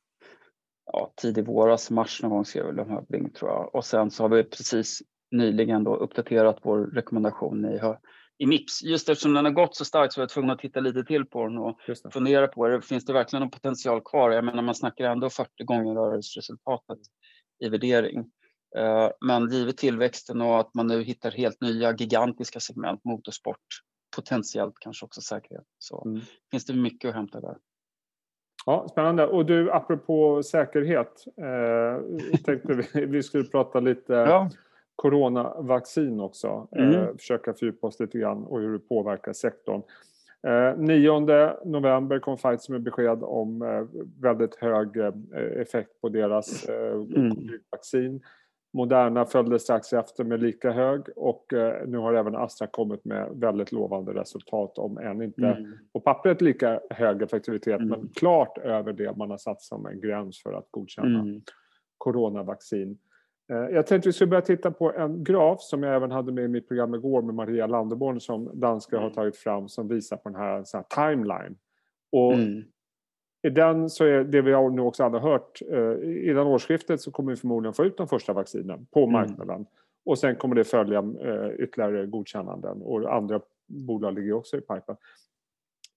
ja, 0.92 1.12
tidig 1.16 1.46
våras, 1.46 1.90
mars 1.90 2.22
någon 2.22 2.30
gång 2.30 2.44
skrev 2.44 2.66
väl 2.66 2.80
om 2.80 2.90
Hövding 2.90 3.30
tror 3.30 3.50
jag. 3.50 3.74
Och 3.74 3.84
sen 3.84 4.10
så 4.10 4.24
har 4.24 4.28
vi 4.28 4.44
precis 4.44 5.02
nyligen 5.30 5.84
då 5.84 5.96
uppdaterat 5.96 6.58
vår 6.62 6.78
rekommendation 6.78 7.64
i, 7.64 7.80
i 8.38 8.46
Mips. 8.46 8.82
Just 8.82 9.08
eftersom 9.08 9.34
den 9.34 9.44
har 9.44 9.52
gått 9.52 9.76
så 9.76 9.84
starkt 9.84 10.12
så 10.12 10.20
var 10.20 10.22
jag 10.22 10.30
tvungen 10.30 10.50
att 10.50 10.58
titta 10.58 10.80
lite 10.80 11.04
till 11.04 11.24
på 11.24 11.46
den 11.46 11.58
och 11.58 11.80
fundera 12.12 12.48
på 12.48 12.68
det. 12.68 12.82
Finns 12.82 13.04
det 13.04 13.12
verkligen 13.12 13.40
någon 13.40 13.50
potential 13.50 14.00
kvar? 14.04 14.30
Jag 14.30 14.44
menar 14.44 14.62
man 14.62 14.74
snackar 14.74 15.04
ändå 15.04 15.30
40 15.30 15.64
gånger 15.64 15.94
rörelseresultatet 15.94 16.98
i 17.60 17.68
värdering. 17.68 18.30
Eh, 18.76 19.10
men 19.26 19.50
givet 19.50 19.76
tillväxten 19.76 20.40
och 20.40 20.60
att 20.60 20.74
man 20.74 20.86
nu 20.86 21.02
hittar 21.02 21.30
helt 21.30 21.60
nya 21.60 21.92
gigantiska 21.92 22.60
segment, 22.60 23.04
motorsport, 23.04 23.56
potentiellt 24.16 24.74
kanske 24.80 25.06
också 25.06 25.20
säkerhet, 25.20 25.64
så 25.78 26.02
mm. 26.06 26.20
finns 26.50 26.64
det 26.64 26.74
mycket 26.74 27.08
att 27.08 27.14
hämta 27.14 27.40
där. 27.40 27.56
Ja, 28.66 28.86
Spännande. 28.90 29.26
Och 29.26 29.46
du, 29.46 29.72
apropå 29.72 30.42
säkerhet, 30.42 31.24
eh, 31.36 32.18
tänkte 32.44 32.74
vi, 32.74 33.06
vi 33.06 33.22
skulle 33.22 33.44
prata 33.44 33.80
lite 33.80 34.12
ja. 34.12 34.50
coronavaccin 34.96 36.20
också. 36.20 36.68
Eh, 36.76 36.88
mm. 36.88 36.94
Eh, 36.94 37.16
försöka 37.18 37.54
fördjupa 37.54 37.86
oss 37.86 38.00
lite 38.00 38.18
grann 38.18 38.44
och 38.44 38.60
hur 38.60 38.72
det 38.72 38.78
påverkar 38.78 39.32
sektorn. 39.32 39.82
Eh, 40.46 40.78
9 40.78 41.20
november 41.64 42.18
kom 42.18 42.36
Pfizer 42.36 42.72
med 42.72 42.82
besked 42.82 43.22
om 43.22 43.62
eh, 43.62 44.00
väldigt 44.20 44.54
hög 44.54 44.96
eh, 44.96 45.12
effekt 45.60 46.00
på 46.00 46.08
deras 46.08 46.68
mm. 46.68 47.32
vaccin. 47.70 48.22
Moderna 48.72 49.26
följde 49.26 49.58
strax 49.58 49.92
efter 49.92 50.24
med 50.24 50.42
lika 50.42 50.70
hög 50.70 51.00
och 51.16 51.52
eh, 51.52 51.88
nu 51.88 51.98
har 51.98 52.14
även 52.14 52.36
Astra 52.36 52.66
kommit 52.66 53.04
med 53.04 53.28
väldigt 53.34 53.72
lovande 53.72 54.12
resultat 54.12 54.78
om 54.78 54.98
än 54.98 55.22
inte 55.22 55.46
mm. 55.46 55.72
på 55.92 56.00
pappret 56.00 56.40
lika 56.40 56.80
hög 56.90 57.22
effektivitet 57.22 57.80
mm. 57.80 57.88
men 57.88 58.08
klart 58.08 58.58
över 58.58 58.92
det 58.92 59.16
man 59.16 59.30
har 59.30 59.38
satt 59.38 59.62
som 59.62 59.86
en 59.86 60.00
gräns 60.00 60.42
för 60.42 60.52
att 60.52 60.66
godkänna 60.70 61.20
mm. 61.20 61.40
coronavaccin. 61.98 62.98
Eh, 63.52 63.56
jag 63.56 63.86
tänkte 63.86 64.08
vi 64.08 64.12
skulle 64.12 64.30
börja 64.30 64.42
titta 64.42 64.70
på 64.70 64.92
en 64.92 65.24
graf 65.24 65.60
som 65.60 65.82
jag 65.82 65.96
även 65.96 66.10
hade 66.10 66.32
med 66.32 66.44
i 66.44 66.48
mitt 66.48 66.68
program 66.68 66.94
igår 66.94 67.22
med 67.22 67.34
Maria 67.34 67.66
Landeborn 67.66 68.20
som 68.20 68.60
danskar 68.60 68.96
har 68.96 69.04
mm. 69.04 69.14
tagit 69.14 69.36
fram 69.36 69.68
som 69.68 69.88
visar 69.88 70.16
på 70.16 70.28
den 70.28 70.40
här, 70.40 70.64
här 70.72 71.10
timeline. 71.10 71.56
Och 72.12 72.34
mm. 72.34 72.64
I 73.42 73.50
den 73.50 73.90
så 73.90 74.04
är 74.04 74.24
det 74.24 74.42
vi 74.42 74.52
har 74.52 74.70
nu 74.70 74.82
också 74.82 75.04
alla 75.04 75.18
hört, 75.18 75.62
eh, 75.72 76.28
innan 76.30 76.46
årsskiftet 76.46 77.00
så 77.00 77.10
kommer 77.10 77.30
vi 77.30 77.36
förmodligen 77.36 77.74
få 77.74 77.84
ut 77.84 77.96
de 77.96 78.08
första 78.08 78.32
vaccinen 78.32 78.86
på 78.90 79.00
mm. 79.00 79.12
marknaden. 79.12 79.56
Mm. 79.56 79.66
Och 80.04 80.18
sen 80.18 80.36
kommer 80.36 80.54
det 80.54 80.64
följa 80.64 80.98
eh, 80.98 81.50
ytterligare 81.58 82.06
godkännanden 82.06 82.82
och 82.82 83.14
andra 83.14 83.40
bolag 83.66 84.14
ligger 84.14 84.32
också 84.32 84.56
i 84.56 84.60
pipen. 84.60 84.96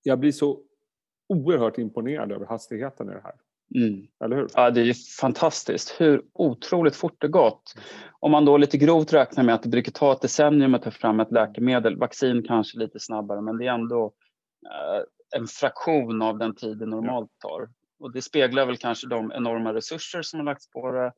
Jag 0.04 0.20
blir 0.20 0.32
så 0.32 0.60
oerhört 1.30 1.78
imponerad 1.78 2.32
över 2.32 2.46
hastigheten 2.46 3.10
i 3.10 3.14
det 3.14 3.22
här. 3.24 3.36
Mm. 3.76 4.08
Eller 4.24 4.36
hur? 4.36 4.48
Ja, 4.56 4.72
det 4.72 4.82
är 4.82 4.86
ju 4.86 4.94
fantastiskt 5.20 6.02
hur 6.02 6.22
otroligt 6.34 6.96
fort 6.96 7.22
det 7.22 7.28
gått. 7.28 7.76
Om 8.20 8.32
man 8.32 8.46
då 8.46 8.58
lite 8.58 8.78
grovt 8.78 9.14
räknar 9.14 9.44
med 9.44 9.56
att 9.56 9.64
det 9.64 9.70
brukar 9.70 9.92
ta 9.92 10.14
ett 10.14 10.22
decennium 10.22 10.74
att 10.74 10.84
ta 10.84 10.92
fram 10.92 11.20
ett 11.20 11.32
läkemedel, 11.32 11.98
vaccin 11.98 12.44
kanske 12.48 12.80
lite 12.80 13.00
snabbare, 13.00 13.42
men 13.42 13.58
det 13.58 13.68
är 13.68 13.74
ändå 13.74 14.14
eh, 14.66 15.04
en 15.36 15.48
fraktion 15.48 16.22
av 16.22 16.38
den 16.38 16.56
tid 16.56 16.78
det 16.78 16.86
normalt 16.86 17.32
tar. 17.40 17.70
Och 18.00 18.14
det 18.14 18.22
speglar 18.22 18.66
väl 18.66 18.78
kanske 18.78 19.08
de 19.08 19.32
enorma 19.32 19.74
resurser 19.74 20.22
som 20.22 20.40
har 20.40 20.46
lagts 20.46 20.70
på 20.70 20.92
det 20.92 21.14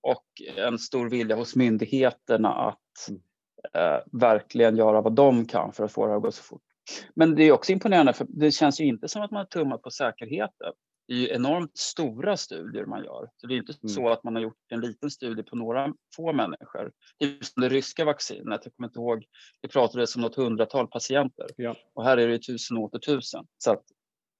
och 0.00 0.24
en 0.56 0.78
stor 0.78 1.10
vilja 1.10 1.36
hos 1.36 1.56
myndigheterna 1.56 2.54
att 2.54 3.08
eh, 3.74 3.98
verkligen 4.12 4.76
göra 4.76 5.00
vad 5.00 5.12
de 5.12 5.46
kan 5.46 5.72
för 5.72 5.84
att 5.84 5.92
få 5.92 6.06
det 6.06 6.16
att 6.16 6.22
gå 6.22 6.32
så 6.32 6.42
fort. 6.42 6.62
Men 7.14 7.34
det 7.34 7.44
är 7.44 7.52
också 7.52 7.72
imponerande 7.72 8.12
för 8.12 8.26
det 8.28 8.50
känns 8.50 8.80
ju 8.80 8.84
inte 8.84 9.08
som 9.08 9.22
att 9.22 9.30
man 9.30 9.38
har 9.38 9.46
tummat 9.46 9.82
på 9.82 9.90
säkerheten. 9.90 10.72
Det 11.08 11.14
är 11.14 11.18
ju 11.18 11.28
enormt 11.28 11.76
stora 11.76 12.36
studier 12.36 12.86
man 12.86 13.04
gör. 13.04 13.30
Så 13.36 13.46
det 13.46 13.54
är 13.54 13.58
inte 13.58 13.74
mm. 13.82 13.88
så 13.88 14.08
att 14.08 14.24
man 14.24 14.34
har 14.34 14.42
gjort 14.42 14.72
en 14.72 14.80
liten 14.80 15.10
studie 15.10 15.42
på 15.42 15.56
några 15.56 15.94
få 16.16 16.32
människor. 16.32 16.92
Typ 17.20 17.44
som 17.44 17.62
det 17.62 17.68
ryska 17.68 18.04
vaccinet, 18.04 18.60
jag 18.64 18.74
kommer 18.76 18.88
inte 18.88 18.98
ihåg, 18.98 19.24
det 19.62 19.68
pratades 19.68 20.16
om 20.16 20.22
något 20.22 20.34
hundratal 20.34 20.86
patienter. 20.86 21.46
Ja. 21.56 21.76
Och 21.94 22.04
här 22.04 22.16
är 22.16 22.28
det 22.28 22.38
tusen 22.38 22.76
och 22.76 22.82
åter 22.82 22.98
tusen. 22.98 23.46
Så 23.58 23.76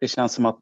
det 0.00 0.08
känns 0.08 0.34
som 0.34 0.46
att 0.46 0.58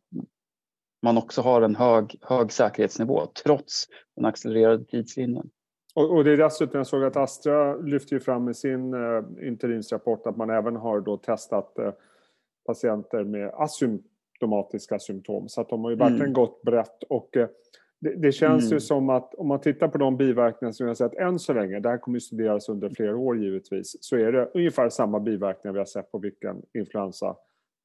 man 1.03 1.19
också 1.19 1.43
har 1.43 1.63
en 1.63 1.77
hög, 1.77 2.19
hög 2.23 2.53
säkerhetsnivå 2.53 3.27
trots 3.45 3.87
den 4.17 4.25
accelererade 4.25 4.85
tidslinjen. 4.85 5.51
Och, 5.95 6.17
och 6.17 6.25
det 6.25 6.33
är 6.33 6.37
dessutom, 6.37 6.79
jag 6.79 6.87
såg 6.87 7.05
att 7.05 7.17
Astra 7.17 7.77
lyfter 7.77 8.19
fram 8.19 8.49
i 8.49 8.55
sin 8.55 8.95
uh, 8.95 9.25
interimsrapport 9.43 10.27
att 10.27 10.37
man 10.37 10.51
även 10.51 10.77
har 10.77 11.01
då 11.01 11.17
testat 11.17 11.73
uh, 11.79 11.93
patienter 12.67 13.25
med 13.25 13.55
asymptomatiska 14.37 14.99
symptom. 14.99 15.49
Så 15.49 15.61
att 15.61 15.69
de 15.69 15.85
har 15.85 15.91
ju 15.91 15.97
verkligen 15.97 16.21
mm. 16.21 16.33
gått 16.33 16.63
brett 16.63 17.03
och 17.09 17.37
uh, 17.37 17.47
det, 18.01 18.15
det, 18.15 18.33
känns 18.33 18.65
mm. 18.65 18.75
ju 18.75 18.81
som 18.81 19.11
att 19.11 19.35
om 19.35 19.49
man 19.49 19.61
tittar 19.61 19.89
på 19.89 19.99
de 19.99 20.17
biverkningar 20.17 20.73
som 20.73 20.87
vi 20.87 20.91
har 20.91 20.95
sett 20.95 21.15
än 21.15 21.39
så 21.39 21.53
länge, 21.53 21.81
det 21.81 21.89
här 21.89 21.99
kommer 21.99 22.17
ju 22.17 22.21
studeras 22.21 22.69
under 22.69 22.91
flera 22.91 23.17
år 23.17 23.39
givetvis, 23.39 23.97
så 24.01 24.17
är 24.17 24.33
det 24.33 24.51
ungefär 24.55 24.89
samma 24.89 25.21
biverkningar 25.21 25.73
vi 25.73 25.79
har 25.79 25.87
sett 25.87 26.13
på 26.13 26.19
vilken 26.19 26.63
influensa 26.75 27.37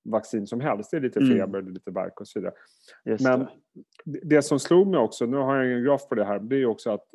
vaccin 0.03 0.47
som 0.47 0.61
helst. 0.61 0.91
Det 0.91 0.97
är 0.97 1.01
lite 1.01 1.19
mm. 1.19 1.37
feber, 1.37 1.59
mm. 1.59 1.73
lite 1.73 1.91
värk 1.91 2.21
och 2.21 2.27
så 2.27 2.39
vidare. 2.39 2.53
Just 3.05 3.23
Men 3.23 3.47
det. 4.03 4.19
det 4.23 4.41
som 4.41 4.59
slog 4.59 4.87
mig 4.87 4.99
också, 4.99 5.25
nu 5.25 5.37
har 5.37 5.55
jag 5.55 5.65
ingen 5.65 5.83
graf 5.83 6.07
på 6.09 6.15
det 6.15 6.25
här, 6.25 6.39
det 6.39 6.55
är 6.55 6.65
också 6.65 6.91
att 6.91 7.05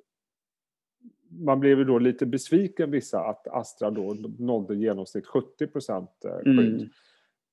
man 1.31 1.61
blev 1.61 1.87
då 1.87 1.99
lite 1.99 2.27
besviken 2.27 2.91
vissa 2.91 3.21
att 3.21 3.49
Astra 3.49 3.91
då 3.91 4.17
nådde 4.39 4.77
genomsnitt 4.77 5.27
70 5.27 5.67
procent 5.67 6.11
eh, 6.25 6.45
skydd. 6.45 6.75
Mm. 6.75 6.89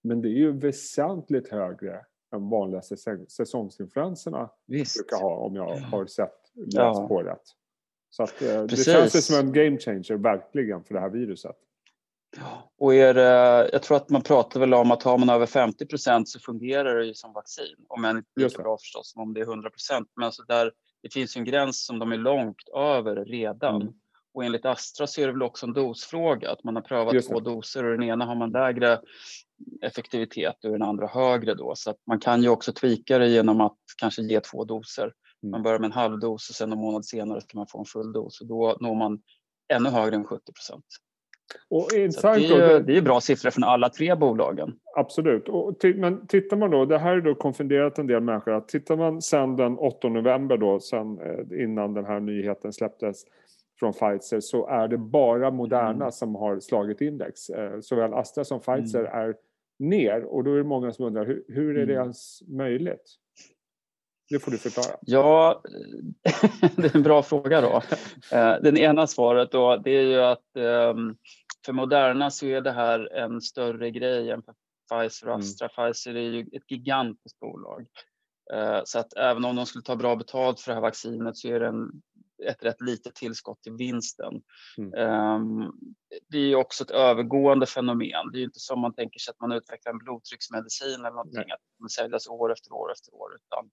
Men 0.04 0.22
det 0.22 0.28
är 0.28 0.38
ju 0.38 0.52
väsentligt 0.52 1.50
högre 1.50 2.06
än 2.36 2.50
vanliga 2.50 2.82
säsongsinfluenserna 3.28 4.50
brukar 4.68 5.22
ha 5.22 5.36
om 5.36 5.56
jag 5.56 5.78
har 5.78 6.06
sett 6.06 6.52
läst 6.56 6.76
ja. 6.76 7.08
på 7.08 7.24
rätt. 7.24 7.44
Så 8.10 8.24
att, 8.24 8.42
eh, 8.42 8.64
det 8.64 8.78
känns 8.78 9.26
som 9.26 9.36
en 9.36 9.54
game 9.54 9.78
changer 9.78 10.18
verkligen 10.18 10.84
för 10.84 10.94
det 10.94 11.00
här 11.00 11.10
viruset. 11.10 11.56
Och 12.78 12.94
är 12.96 13.16
jag 13.74 13.84
tror 13.84 13.98
att 13.98 14.10
man 14.10 14.22
pratar 14.22 14.60
väl 14.60 14.74
om 14.74 14.92
att 14.92 15.04
har 15.04 15.18
man 15.18 15.30
över 15.30 15.46
50 15.46 15.86
procent 15.86 16.30
så 16.30 16.40
fungerar 16.40 16.96
det 16.96 17.06
ju 17.06 17.14
som 17.14 17.34
vaccin. 17.34 17.86
Om 17.88 18.06
än 18.06 18.18
inte 18.18 18.30
lika 18.36 18.64
bra 18.64 18.78
förstås 18.78 19.12
som 19.12 19.22
om 19.22 19.34
det 19.34 19.42
är 19.42 19.46
100 19.46 19.70
procent. 19.70 20.08
Men 20.16 20.26
alltså 20.26 20.44
där, 20.44 20.72
det 21.02 21.14
finns 21.14 21.38
ju 21.38 21.40
en 21.40 21.46
gräns 21.46 21.86
som 21.86 22.00
de 22.00 22.12
är 22.12 22.18
långt 22.18 22.70
över 22.76 23.26
redan. 23.26 23.82
Mm. 23.82 23.94
Och 24.34 24.44
enligt 24.46 24.66
Astra 24.66 25.08
så 25.08 25.22
är 25.22 25.26
det 25.26 25.32
väl 25.32 25.44
också 25.44 25.66
en 25.66 25.74
dosfråga. 25.74 26.52
Att 26.52 26.64
man 26.64 26.76
har 26.76 26.84
prövat 26.84 27.28
två 27.28 27.40
doser 27.40 27.86
och 27.86 27.92
den 27.92 28.04
ena 28.04 28.26
har 28.26 28.36
man 28.36 28.52
lägre 28.52 29.00
effektivitet 29.82 30.66
och 30.66 30.72
den 30.72 30.82
andra 30.82 31.08
högre 31.08 31.54
då. 31.54 31.74
Så 31.76 31.96
man 32.08 32.20
kan 32.20 32.44
ju 32.44 32.50
också 32.50 32.74
tweaka 32.74 33.18
det 33.18 33.28
genom 33.28 33.62
att 33.62 33.78
kanske 33.98 34.22
ge 34.22 34.40
två 34.40 34.64
doser. 34.64 35.04
Mm. 35.44 35.52
Man 35.52 35.64
börjar 35.64 35.80
med 35.80 35.88
en 35.88 35.92
halv 35.92 36.20
dos 36.20 36.50
och 36.50 36.56
sen 36.56 36.72
en 36.72 36.80
månad 36.80 37.06
senare 37.06 37.42
kan 37.48 37.60
man 37.60 37.68
få 37.68 37.80
en 37.80 37.86
full 37.86 38.14
dos. 38.14 38.42
Och 38.42 38.48
då 38.48 38.78
når 38.82 38.96
man 38.96 39.22
ännu 39.74 39.90
högre 39.90 40.16
än 40.16 40.26
70 40.26 40.54
procent. 40.54 40.86
Och 41.70 41.88
det, 41.92 42.04
är, 42.04 42.80
det 42.80 42.98
är 42.98 43.02
bra 43.02 43.22
siffror 43.22 43.50
från 43.50 43.64
alla 43.64 43.90
tre 43.90 44.16
bolagen. 44.16 44.76
Absolut. 44.96 45.50
Och 45.50 45.76
men 45.96 46.28
tittar 46.28 46.58
man 46.58 46.72
då, 46.72 46.86
det 46.86 46.98
här 46.98 47.18
är 47.18 47.22
då 47.22 47.36
konfunderat 47.36 48.00
en 48.00 48.08
del 48.08 48.22
människor, 48.22 48.54
att 48.54 48.68
tittar 48.68 48.98
man 48.98 49.22
sen 49.22 49.56
den 49.56 49.78
8 49.78 50.10
november 50.10 50.58
då, 50.58 50.80
sen 50.80 51.20
eh, 51.20 51.64
innan 51.64 51.94
den 51.94 52.06
här 52.06 52.20
nyheten 52.20 52.74
släpptes 52.74 53.24
från 53.84 53.94
Pfizer, 53.94 54.40
så 54.40 54.68
är 54.68 54.88
det 54.88 54.98
bara 54.98 55.52
Moderna 55.52 55.92
mm. 55.92 56.12
som 56.12 56.36
har 56.36 56.60
slagit 56.60 57.02
index. 57.02 57.50
Eh, 57.50 57.80
såväl 57.82 58.14
Astra 58.14 58.44
som 58.44 58.60
Pfizer 58.60 59.00
mm. 59.00 59.20
är 59.20 59.36
ner 59.80 60.24
och 60.24 60.44
då 60.44 60.54
är 60.54 60.58
det 60.58 60.64
många 60.64 60.92
som 60.92 61.06
undrar, 61.06 61.26
hur, 61.26 61.46
hur 61.48 61.78
är 61.78 61.86
det 61.86 61.94
mm. 61.94 62.02
ens 62.04 62.42
möjligt? 62.48 63.16
Det 64.30 64.40
får 64.40 64.52
du 64.52 64.58
förklara. 64.58 64.98
Ja, 65.02 65.62
det 66.76 66.86
är 66.86 66.96
en 66.96 67.04
bra 67.04 67.24
fråga 67.24 67.62
då. 67.62 67.82
Eh, 68.38 68.56
det 68.62 68.80
ena 68.80 69.08
svaret 69.08 69.52
då, 69.52 69.78
det 69.78 69.92
är 69.92 70.02
ju 70.02 70.22
att 70.22 70.58
ehm, 70.58 71.16
för 71.66 71.74
Moderna 71.74 72.32
så 72.32 72.46
är 72.46 72.62
det 72.62 72.72
här 72.72 73.14
en 73.14 73.42
större 73.42 73.92
grej 73.92 74.32
än 74.32 74.44
för 74.44 74.54
Pfizer 74.92 75.28
och 75.28 75.34
mm. 75.34 75.40
Astra. 75.40 75.70
Mm. 75.78 75.94
Pfizer 75.94 76.16
är 76.16 76.22
ju 76.22 76.42
ett 76.42 76.72
gigantiskt 76.72 77.40
bolag. 77.40 77.86
Eh, 78.54 78.82
så 78.86 79.00
att 79.00 79.14
även 79.14 79.46
om 79.46 79.56
de 79.56 79.66
skulle 79.66 79.84
ta 79.84 79.96
bra 79.96 80.16
betalt 80.16 80.60
för 80.60 80.72
det 80.72 80.76
här 80.76 80.82
vaccinet 80.82 81.38
så 81.38 81.48
är 81.48 81.60
det 81.60 81.68
en 81.68 81.92
ett 82.50 82.64
rätt 82.64 82.82
litet 82.82 83.16
tillskott 83.16 83.62
till 83.62 83.74
vinsten. 83.74 84.42
Mm. 84.78 84.94
Um, 84.94 85.72
det 86.30 86.38
är 86.38 86.56
också 86.56 86.84
ett 86.84 86.92
övergående 86.92 87.66
fenomen. 87.66 88.32
Det 88.32 88.40
är 88.40 88.44
inte 88.44 88.60
som 88.60 88.80
man 88.80 88.94
tänker 88.94 89.20
sig 89.20 89.32
att 89.32 89.40
man 89.40 89.52
utvecklar 89.52 89.92
en 89.92 89.98
blodtrycksmedicin 89.98 91.00
eller 91.00 91.10
någonting, 91.10 91.44
Nej. 91.48 91.52
att 91.52 91.78
kommer 91.78 91.90
säljas 91.90 92.28
år 92.28 92.52
efter 92.52 92.74
år 92.74 92.92
efter 92.92 93.14
år. 93.14 93.30
Utan 93.36 93.70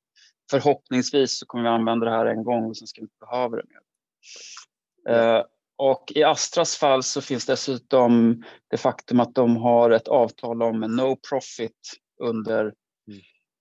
förhoppningsvis 0.50 1.38
så 1.38 1.47
kommer 1.47 1.64
vi 1.64 1.71
använda 1.71 2.07
det 2.07 2.12
här 2.12 2.26
en 2.26 2.45
gång 2.45 2.64
och 2.64 2.76
sen 2.76 2.87
ska 2.87 3.00
vi 3.00 3.05
inte 3.05 3.26
behöva 3.31 3.57
det 3.57 3.64
mer. 3.69 3.81
Mm. 5.14 5.37
Uh, 5.37 5.45
och 5.76 6.12
i 6.14 6.23
Astras 6.23 6.76
fall 6.76 7.02
så 7.02 7.21
finns 7.21 7.47
dessutom 7.47 8.43
det 8.69 8.76
faktum 8.76 9.21
att 9.21 9.35
de 9.35 9.57
har 9.57 9.90
ett 9.90 10.09
avtal 10.09 10.62
om 10.62 10.81
no 10.81 11.17
profit 11.17 11.93
under 12.23 12.75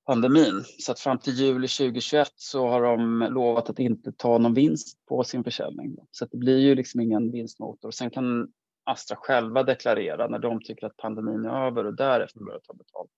pandemin. 0.09 0.63
Så 0.79 0.91
att 0.91 0.99
fram 0.99 1.17
till 1.17 1.33
juli 1.33 1.67
2021 1.67 2.31
så 2.35 2.67
har 2.67 2.81
de 2.81 3.27
lovat 3.31 3.69
att 3.69 3.79
inte 3.79 4.11
ta 4.11 4.37
någon 4.37 4.53
vinst 4.53 5.05
på 5.05 5.23
sin 5.23 5.43
försäljning. 5.43 5.97
Så 6.11 6.25
det 6.25 6.37
blir 6.37 6.57
ju 6.57 6.75
liksom 6.75 7.01
ingen 7.01 7.31
vinstmotor. 7.31 7.91
Sen 7.91 8.09
kan 8.09 8.51
Astra 8.83 9.15
själva 9.15 9.63
deklarera 9.63 10.27
när 10.27 10.39
de 10.39 10.61
tycker 10.61 10.87
att 10.87 10.97
pandemin 10.97 11.45
är 11.45 11.67
över 11.67 11.85
och 11.85 11.93
därefter 11.93 12.39
börja 12.39 12.59
ta 12.59 12.73
betalt. 12.73 13.11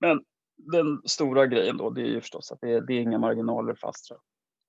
Men 0.00 0.20
den 0.56 1.02
stora 1.04 1.46
grejen 1.46 1.76
då, 1.76 1.90
det 1.90 2.00
är 2.00 2.06
ju 2.06 2.20
förstås 2.20 2.52
att 2.52 2.60
det 2.60 2.72
är, 2.72 2.80
det 2.80 2.92
är 2.92 3.00
inga 3.00 3.18
marginaler 3.18 3.74
för 3.74 3.88
Astra. 3.88 4.16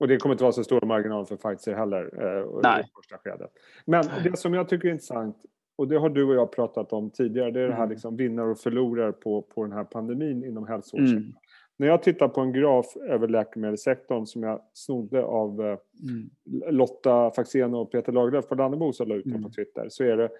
Och 0.00 0.08
det 0.08 0.16
kommer 0.16 0.34
inte 0.34 0.44
vara 0.44 0.52
så 0.52 0.64
stora 0.64 0.86
marginaler 0.86 1.24
för 1.24 1.36
Pfizer 1.36 1.74
heller 1.74 2.02
eh, 2.02 2.80
i 2.80 2.84
första 2.96 3.18
skedet. 3.18 3.50
Men 3.84 4.04
det 4.24 4.38
som 4.38 4.54
jag 4.54 4.68
tycker 4.68 4.88
är 4.88 4.92
intressant 4.92 5.36
och 5.80 5.88
det 5.88 5.96
har 5.96 6.08
du 6.08 6.24
och 6.24 6.34
jag 6.34 6.52
pratat 6.52 6.92
om 6.92 7.10
tidigare, 7.10 7.50
det 7.50 7.60
är 7.60 7.66
det 7.66 7.74
här 7.74 7.82
mm. 7.82 7.90
liksom 7.90 8.16
vinnare 8.16 8.50
och 8.50 8.58
förlorare 8.58 9.12
på, 9.12 9.42
på 9.42 9.62
den 9.64 9.72
här 9.72 9.84
pandemin 9.84 10.44
inom 10.44 10.66
hälsovården. 10.66 11.16
Mm. 11.16 11.32
När 11.76 11.86
jag 11.86 12.02
tittar 12.02 12.28
på 12.28 12.40
en 12.40 12.52
graf 12.52 12.96
över 12.96 13.28
läkemedelssektorn 13.28 14.26
som 14.26 14.42
jag 14.42 14.62
snodde 14.72 15.24
av 15.24 15.60
eh, 15.60 15.78
mm. 16.02 16.30
Lotta 16.76 17.30
Faxén 17.30 17.74
och 17.74 17.92
Peter 17.92 18.12
Lagerlöf 18.12 18.48
på 18.48 18.54
Lannebo 18.54 18.92
som 18.92 19.08
la 19.08 19.14
ut 19.14 19.26
mm. 19.26 19.42
på 19.42 19.50
Twitter 19.50 19.86
så 19.88 20.04
är 20.04 20.16
det 20.16 20.30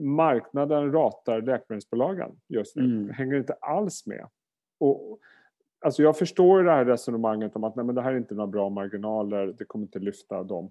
marknaden 0.00 0.92
ratar 0.92 1.42
läkemedelsbolagen 1.42 2.30
just 2.48 2.76
nu. 2.76 2.84
Mm. 2.84 3.10
Hänger 3.10 3.36
inte 3.36 3.52
alls 3.52 4.06
med. 4.06 4.28
Och, 4.80 5.18
alltså 5.80 6.02
jag 6.02 6.18
förstår 6.18 6.62
det 6.62 6.70
här 6.70 6.84
resonemanget 6.84 7.56
om 7.56 7.64
att 7.64 7.76
nej, 7.76 7.84
men 7.84 7.94
det 7.94 8.02
här 8.02 8.12
är 8.12 8.16
inte 8.16 8.34
några 8.34 8.50
bra 8.50 8.68
marginaler, 8.68 9.54
det 9.58 9.64
kommer 9.64 9.84
inte 9.84 9.98
lyfta 9.98 10.42
dem. 10.42 10.70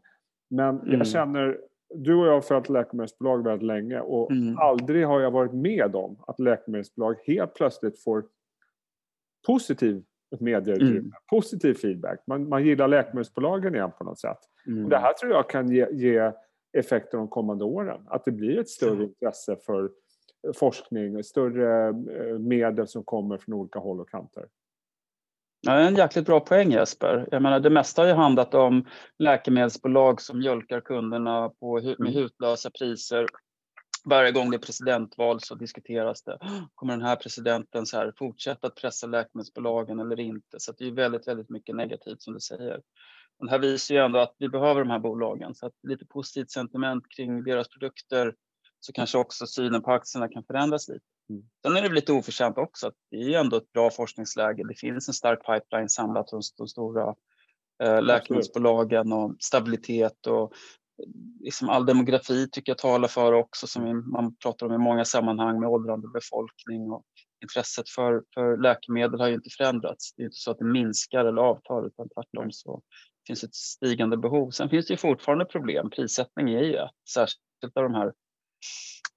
Men 0.49 0.75
jag 0.75 0.93
mm. 0.93 1.05
känner 1.05 1.57
du 1.93 2.15
och 2.15 2.27
jag 2.27 2.33
har 2.33 2.41
följt 2.41 2.69
läkemedelsbolag 2.69 3.43
väldigt 3.43 3.67
länge 3.67 3.99
och 3.99 4.31
mm. 4.31 4.57
aldrig 4.57 5.07
har 5.07 5.21
jag 5.21 5.31
varit 5.31 5.53
med 5.53 5.95
om 5.95 6.23
att 6.27 6.39
läkemedelsbolag 6.39 7.15
helt 7.25 7.53
plötsligt 7.53 8.03
får 8.03 8.25
positiv 9.47 10.03
medieutrymme, 10.39 10.97
mm. 10.97 11.11
positiv 11.29 11.73
feedback. 11.73 12.19
Man, 12.27 12.49
man 12.49 12.65
gillar 12.65 12.87
läkemedelsbolagen 12.87 13.75
igen 13.75 13.91
på 13.97 14.03
något 14.03 14.19
sätt. 14.19 14.39
Mm. 14.67 14.83
Och 14.83 14.89
det 14.89 14.97
här 14.97 15.13
tror 15.13 15.31
jag 15.31 15.49
kan 15.49 15.71
ge, 15.71 15.87
ge 15.91 16.31
effekter 16.77 17.17
de 17.17 17.27
kommande 17.27 17.65
åren. 17.65 18.01
Att 18.07 18.25
det 18.25 18.31
blir 18.31 18.59
ett 18.59 18.69
större 18.69 19.03
intresse 19.03 19.55
för 19.65 19.91
forskning, 20.55 21.23
större 21.23 21.87
eh, 21.87 22.39
medel 22.39 22.87
som 22.87 23.03
kommer 23.03 23.37
från 23.37 23.55
olika 23.55 23.79
håll 23.79 23.99
och 23.99 24.09
kanter. 24.09 24.45
Ja, 25.61 25.73
det 25.73 25.83
är 25.83 25.87
en 25.87 25.95
jäkligt 25.95 26.25
bra 26.25 26.39
poäng 26.39 26.71
Jesper. 26.71 27.27
Jag 27.31 27.41
menar, 27.41 27.59
det 27.59 27.69
mesta 27.69 28.01
har 28.01 28.07
ju 28.07 28.13
handlat 28.13 28.53
om 28.53 28.85
läkemedelsbolag 29.19 30.21
som 30.21 30.37
mjölkar 30.39 30.81
kunderna 30.81 31.49
på, 31.49 31.81
med 31.81 31.99
mm. 31.99 32.13
hutlösa 32.13 32.69
priser. 32.79 33.27
Varje 34.05 34.31
gång 34.31 34.51
det 34.51 34.57
är 34.57 34.59
presidentval 34.59 35.39
så 35.39 35.55
diskuteras 35.55 36.23
det. 36.23 36.37
Kommer 36.75 36.93
den 36.93 37.05
här 37.05 37.15
presidenten 37.15 37.85
så 37.85 37.97
här, 37.97 38.13
fortsätta 38.17 38.67
att 38.67 38.75
pressa 38.75 39.07
läkemedelsbolagen 39.07 39.99
eller 39.99 40.19
inte? 40.19 40.59
Så 40.59 40.71
det 40.71 40.87
är 40.87 40.91
väldigt, 40.91 41.27
väldigt 41.27 41.49
mycket 41.49 41.75
negativt 41.75 42.21
som 42.21 42.33
du 42.33 42.39
säger. 42.39 42.81
Och 43.39 43.45
det 43.45 43.51
här 43.51 43.59
visar 43.59 43.95
ju 43.95 44.01
ändå 44.01 44.19
att 44.19 44.35
vi 44.37 44.49
behöver 44.49 44.81
de 44.81 44.89
här 44.89 44.99
bolagen. 44.99 45.55
Så 45.55 45.65
att 45.65 45.73
lite 45.87 46.05
positivt 46.05 46.51
sentiment 46.51 47.03
kring 47.15 47.43
deras 47.43 47.69
produkter 47.69 48.35
så 48.79 48.93
kanske 48.93 49.17
också 49.17 49.47
synen 49.47 49.81
på 49.81 49.91
aktierna 49.91 50.27
kan 50.27 50.43
förändras 50.43 50.87
lite. 50.89 51.05
Mm. 51.29 51.43
Sen 51.63 51.77
är 51.77 51.81
det 51.81 51.95
lite 51.95 52.13
oförtjänt 52.13 52.57
också. 52.57 52.91
Det 53.11 53.17
är 53.17 53.39
ändå 53.39 53.57
ett 53.57 53.71
bra 53.71 53.89
forskningsläge. 53.89 54.63
Det 54.67 54.79
finns 54.79 55.07
en 55.07 55.13
stark 55.13 55.39
pipeline 55.45 55.89
samlat 55.89 56.31
hos 56.31 56.55
de 56.55 56.67
stora 56.67 57.15
eh, 57.83 58.01
läkemedelsbolagen 58.01 59.13
och 59.13 59.35
stabilitet 59.39 60.27
och 60.27 60.53
liksom 61.39 61.69
all 61.69 61.85
demografi 61.85 62.49
tycker 62.51 62.71
jag 62.71 62.77
talar 62.77 63.07
för 63.07 63.33
också 63.33 63.67
som 63.67 64.11
man 64.11 64.35
pratar 64.35 64.65
om 64.65 64.73
i 64.73 64.77
många 64.77 65.05
sammanhang 65.05 65.59
med 65.59 65.69
åldrande 65.69 66.07
befolkning 66.07 66.91
och 66.91 67.05
intresset 67.41 67.89
för, 67.89 68.23
för 68.33 68.57
läkemedel 68.57 69.19
har 69.19 69.27
ju 69.27 69.33
inte 69.33 69.49
förändrats. 69.57 70.13
Det 70.15 70.21
är 70.21 70.25
inte 70.25 70.37
så 70.37 70.51
att 70.51 70.59
det 70.59 70.65
minskar 70.65 71.25
eller 71.25 71.41
avtar 71.41 71.87
utan 71.87 72.09
tvärtom 72.09 72.51
så 72.51 72.81
finns 73.27 73.43
ett 73.43 73.55
stigande 73.55 74.17
behov. 74.17 74.51
Sen 74.51 74.69
finns 74.69 74.87
det 74.87 74.93
ju 74.93 74.97
fortfarande 74.97 75.45
problem. 75.45 75.89
Prissättning 75.89 76.53
är 76.53 76.63
ju 76.63 76.75
ett, 76.75 76.91
särskilt 77.13 77.77
av 77.77 77.83
de 77.83 77.93
här 77.93 78.13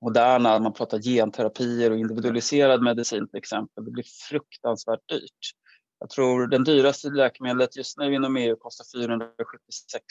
moderna, 0.03 0.59
man 0.59 0.73
pratar 0.73 0.99
genterapier 0.99 1.91
och 1.91 1.99
individualiserad 1.99 2.83
medicin 2.83 3.29
till 3.29 3.39
exempel. 3.39 3.85
Det 3.85 3.91
blir 3.91 4.05
fruktansvärt 4.29 5.09
dyrt. 5.09 5.55
Jag 5.99 6.11
tror 6.11 6.47
den 6.47 6.65
dyraste 6.65 7.11
läkemedlet 7.11 7.77
just 7.77 7.99
nu 7.99 8.15
inom 8.15 8.37
EU 8.37 8.57
kostar 8.57 9.01
476 9.01 10.05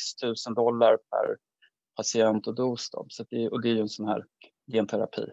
000 0.48 0.55
dollar 0.55 0.98
per 0.98 1.38
patient 1.96 2.48
och 2.48 2.55
dos. 2.55 2.89
Då. 2.89 3.05
Så 3.10 3.25
det, 3.29 3.50
och 3.50 3.62
det 3.62 3.69
är 3.69 3.74
ju 3.74 3.81
en 3.81 3.89
sån 3.89 4.08
här 4.08 4.25
genterapi. 4.72 5.25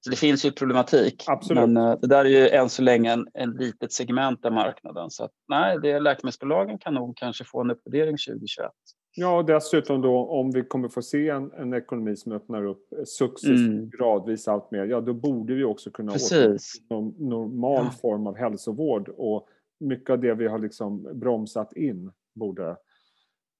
Så 0.00 0.10
det 0.10 0.16
finns 0.16 0.44
ju 0.44 0.52
problematik. 0.52 1.24
Absolut. 1.26 1.68
Men 1.68 1.76
uh, 1.76 2.00
det 2.00 2.06
där 2.06 2.24
är 2.24 2.28
ju 2.28 2.48
än 2.48 2.68
så 2.68 2.82
länge 2.82 3.12
en, 3.12 3.28
en 3.34 3.50
litet 3.50 3.92
segment 3.92 4.44
av 4.44 4.52
marknaden. 4.52 5.10
Så 5.10 5.24
att, 5.24 5.32
nej, 5.48 5.78
det, 5.82 6.00
läkemedelsbolagen 6.00 6.78
kan 6.78 6.94
nog 6.94 7.16
kanske 7.16 7.44
få 7.44 7.60
en 7.60 7.70
uppvärdering 7.70 8.16
2021. 8.28 8.70
Ja, 9.16 9.36
och 9.36 9.44
dessutom 9.44 10.00
då 10.00 10.28
om 10.28 10.50
vi 10.50 10.64
kommer 10.64 10.88
få 10.88 11.02
se 11.02 11.28
en, 11.28 11.52
en 11.52 11.74
ekonomi 11.74 12.16
som 12.16 12.32
öppnar 12.32 12.66
upp 12.66 12.88
successivt, 13.06 13.58
mm. 13.58 13.90
gradvis 13.90 14.48
allt 14.48 14.70
mer, 14.70 14.84
ja 14.84 15.00
då 15.00 15.14
borde 15.14 15.54
vi 15.54 15.64
också 15.64 15.90
kunna 15.90 16.12
återgå 16.12 16.58
till 16.58 17.26
normal 17.28 17.84
ja. 17.84 17.90
form 18.02 18.26
av 18.26 18.36
hälsovård 18.36 19.08
och 19.08 19.48
mycket 19.80 20.10
av 20.10 20.20
det 20.20 20.34
vi 20.34 20.46
har 20.46 20.58
liksom 20.58 21.18
bromsat 21.20 21.72
in 21.72 22.12
borde... 22.34 22.76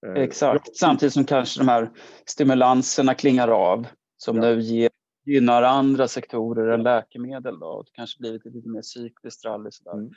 Eh, 0.06 0.22
Exakt, 0.22 0.76
samtidigt 0.76 1.12
som 1.12 1.24
kanske 1.24 1.60
de 1.60 1.68
här 1.68 1.90
stimulanserna 2.26 3.14
klingar 3.14 3.48
av 3.48 3.86
som 4.16 4.36
ja. 4.36 4.42
nu 4.42 4.60
ger, 4.60 4.90
gynnar 5.24 5.62
andra 5.62 6.08
sektorer 6.08 6.72
än 6.72 6.82
läkemedel. 6.82 7.58
Då. 7.58 7.82
Det 7.82 7.90
kanske 7.92 8.20
blivit 8.20 8.44
lite 8.44 8.68
mer 8.68 8.82
cykliskt 8.82 9.44
rally. 9.44 9.70
Sådär. 9.70 9.92
Mm. 9.92 10.10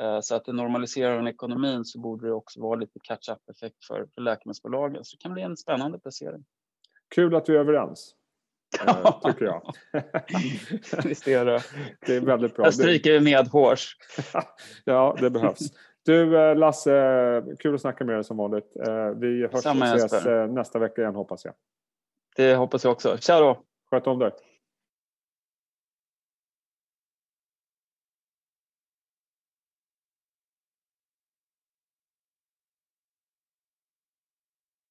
Eh, 0.00 0.20
så 0.20 0.34
att 0.34 0.44
det 0.44 0.52
normaliserar 0.52 1.28
ekonomin 1.28 1.84
så 1.84 2.00
borde 2.00 2.26
det 2.26 2.32
också 2.32 2.60
vara 2.60 2.74
lite 2.74 2.98
catch-up-effekt 3.02 3.84
för, 3.84 4.06
för 4.14 4.22
läkemedelsbolagen. 4.22 5.04
Så 5.04 5.16
det 5.16 5.22
kan 5.22 5.32
bli 5.32 5.42
en 5.42 5.56
spännande 5.56 5.98
placering. 5.98 6.44
Kul 7.14 7.34
att 7.34 7.48
vi 7.48 7.54
är 7.54 7.58
överens. 7.60 8.14
Eh, 8.86 9.20
tycker 9.24 9.44
jag. 9.44 9.74
Visst 11.04 11.28
är 11.28 11.44
det. 11.44 11.62
Det 12.06 12.16
är 12.16 12.20
väldigt 12.20 12.56
bra. 12.56 12.64
Jag 12.64 12.74
stryker 12.74 13.12
vi 13.12 13.20
med 13.20 13.48
hårs. 13.48 13.96
ja, 14.84 15.16
det 15.20 15.30
behövs. 15.30 15.72
Du 16.04 16.38
eh, 16.38 16.56
Lasse, 16.56 17.44
kul 17.58 17.74
att 17.74 17.80
snacka 17.80 18.04
med 18.04 18.16
dig 18.16 18.24
som 18.24 18.36
vanligt. 18.36 18.72
Vi 19.16 19.48
hörs 19.52 19.62
Samma 19.62 19.92
och 19.92 20.00
ses 20.00 20.24
nästa 20.50 20.78
vecka 20.78 21.02
igen 21.02 21.14
hoppas 21.14 21.44
jag. 21.44 21.54
Det 22.36 22.54
hoppas 22.54 22.84
jag 22.84 22.92
också. 22.92 23.16
Tja 23.18 23.40
då! 23.40 23.58
Sköt 23.90 24.06
om 24.06 24.18
dig. 24.18 24.30